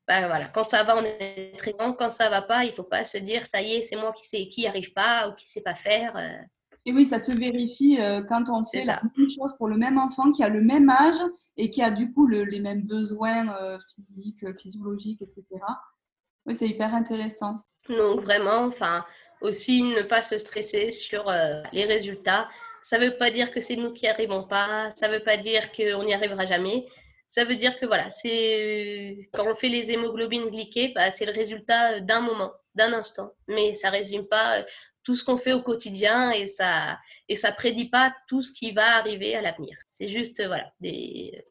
bah, 0.08 0.28
voilà, 0.28 0.48
quand 0.48 0.64
ça 0.66 0.84
va, 0.84 0.98
on 0.98 1.04
est 1.04 1.58
très 1.58 1.72
grand. 1.72 1.94
Quand 1.94 2.10
ça 2.10 2.30
va 2.30 2.42
pas, 2.42 2.66
il 2.66 2.74
faut 2.74 2.84
pas 2.84 3.06
se 3.06 3.18
dire 3.18 3.46
ça 3.46 3.62
y 3.62 3.76
est, 3.76 3.84
c'est 3.84 3.96
moi 3.96 4.14
qui 4.14 4.26
sais 4.28 4.48
qui 4.50 4.68
arrive 4.68 4.94
pas 4.94 5.30
ou 5.30 5.34
qui 5.36 5.48
sait 5.48 5.64
pas 5.64 5.76
faire. 5.76 6.18
Et 6.88 6.94
oui, 6.94 7.04
ça 7.04 7.20
se 7.20 7.34
vérifie 7.34 8.00
euh, 8.00 8.22
quand 8.22 8.46
on 8.50 8.64
fait 8.64 8.86
la 8.86 9.02
même 9.18 9.30
chose 9.30 9.54
pour 9.58 9.68
le 9.68 9.76
même 9.76 9.98
enfant 9.98 10.32
qui 10.32 10.42
a 10.42 10.48
le 10.48 10.62
même 10.62 10.90
âge 10.90 11.22
et 11.58 11.70
qui 11.70 11.82
a 11.82 11.92
du 11.92 12.14
coup 12.14 12.26
les 12.28 12.62
mêmes 12.62 12.84
besoins 12.84 13.54
euh, 13.62 13.78
physiques, 13.94 14.42
euh, 14.46 14.54
physiologiques, 14.54 15.22
etc. 15.22 15.44
Oui, 16.46 16.54
c'est 16.54 16.70
hyper 16.70 16.96
intéressant. 16.96 17.60
Donc 17.90 18.22
vraiment, 18.22 18.64
enfin, 18.64 19.04
aussi 19.42 19.84
ne 19.84 20.02
pas 20.02 20.22
se 20.22 20.38
stresser 20.40 20.90
sur 20.92 21.30
les 21.74 21.84
résultats. 21.84 22.48
Ça 22.84 22.98
ne 22.98 23.08
veut 23.08 23.18
pas 23.18 23.32
dire 23.32 23.52
que 23.52 23.60
c'est 23.60 23.76
nous 23.76 23.92
qui 23.92 24.06
n'y 24.06 24.10
arrivons 24.10 24.46
pas, 24.48 24.90
ça 24.92 25.10
ne 25.10 25.16
veut 25.16 25.24
pas 25.24 25.36
dire 25.36 25.74
qu'on 25.74 26.06
n'y 26.06 26.14
arrivera 26.14 26.46
jamais. 26.46 26.88
Ça 27.28 27.44
veut 27.44 27.58
dire 27.58 27.78
que 27.80 27.86
voilà, 27.86 28.10
c'est 28.12 29.30
quand 29.34 29.46
on 29.46 29.56
fait 29.56 29.68
les 29.68 29.92
hémoglobines 29.92 30.50
glyquées, 30.50 30.94
bah, 30.96 31.12
c'est 31.12 31.26
le 31.26 31.34
résultat 31.34 32.00
d'un 32.00 32.22
moment, 32.22 32.54
d'un 32.76 32.94
instant. 32.94 33.34
Mais 33.50 33.74
ça 33.74 33.90
ne 33.90 33.98
résume 33.98 34.26
pas 34.26 34.64
tout 35.08 35.16
ce 35.16 35.24
qu'on 35.24 35.38
fait 35.38 35.54
au 35.54 35.62
quotidien 35.62 36.32
et 36.32 36.48
ça 36.48 37.00
et 37.30 37.38
ça 37.38 37.54
prédit 37.54 37.88
pas 37.88 38.14
tout 38.28 38.42
ce 38.42 38.52
qui 38.52 38.72
va 38.72 38.98
arriver 38.98 39.36
à 39.36 39.42
l'avenir. 39.42 39.78
C'est 39.90 40.10
juste 40.10 40.46
voilà 40.46 40.70
des, 40.82 41.46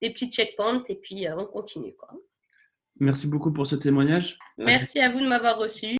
des 0.00 0.08
petits 0.08 0.30
checkpoints 0.30 0.82
et 0.88 0.94
puis 0.94 1.26
on 1.36 1.44
continue 1.44 1.94
quoi. 1.94 2.08
Merci 3.00 3.26
beaucoup 3.26 3.52
pour 3.52 3.66
ce 3.66 3.76
témoignage. 3.76 4.38
Merci 4.56 4.98
à 5.00 5.10
vous 5.10 5.20
de 5.20 5.28
m'avoir 5.28 5.58
reçu. 5.58 5.98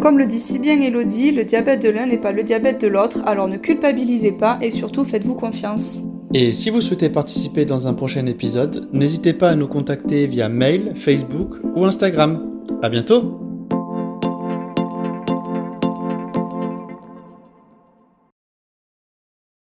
Comme 0.00 0.18
le 0.18 0.26
dit 0.26 0.40
si 0.40 0.58
bien 0.58 0.80
Elodie, 0.80 1.30
le 1.30 1.44
diabète 1.44 1.80
de 1.80 1.90
l'un 1.90 2.06
n'est 2.06 2.18
pas 2.18 2.32
le 2.32 2.42
diabète 2.42 2.80
de 2.80 2.88
l'autre, 2.88 3.22
alors 3.24 3.46
ne 3.46 3.56
culpabilisez 3.56 4.32
pas 4.32 4.58
et 4.60 4.72
surtout 4.72 5.04
faites-vous 5.04 5.36
confiance. 5.36 6.02
Et 6.34 6.54
si 6.54 6.70
vous 6.70 6.80
souhaitez 6.80 7.10
participer 7.10 7.66
dans 7.66 7.86
un 7.88 7.94
prochain 7.94 8.24
épisode, 8.26 8.88
n'hésitez 8.92 9.34
pas 9.34 9.50
à 9.50 9.54
nous 9.54 9.68
contacter 9.68 10.26
via 10.26 10.48
mail, 10.48 10.92
Facebook 10.94 11.56
ou 11.76 11.84
Instagram. 11.84 12.40
À 12.82 12.88
bientôt! 12.88 13.41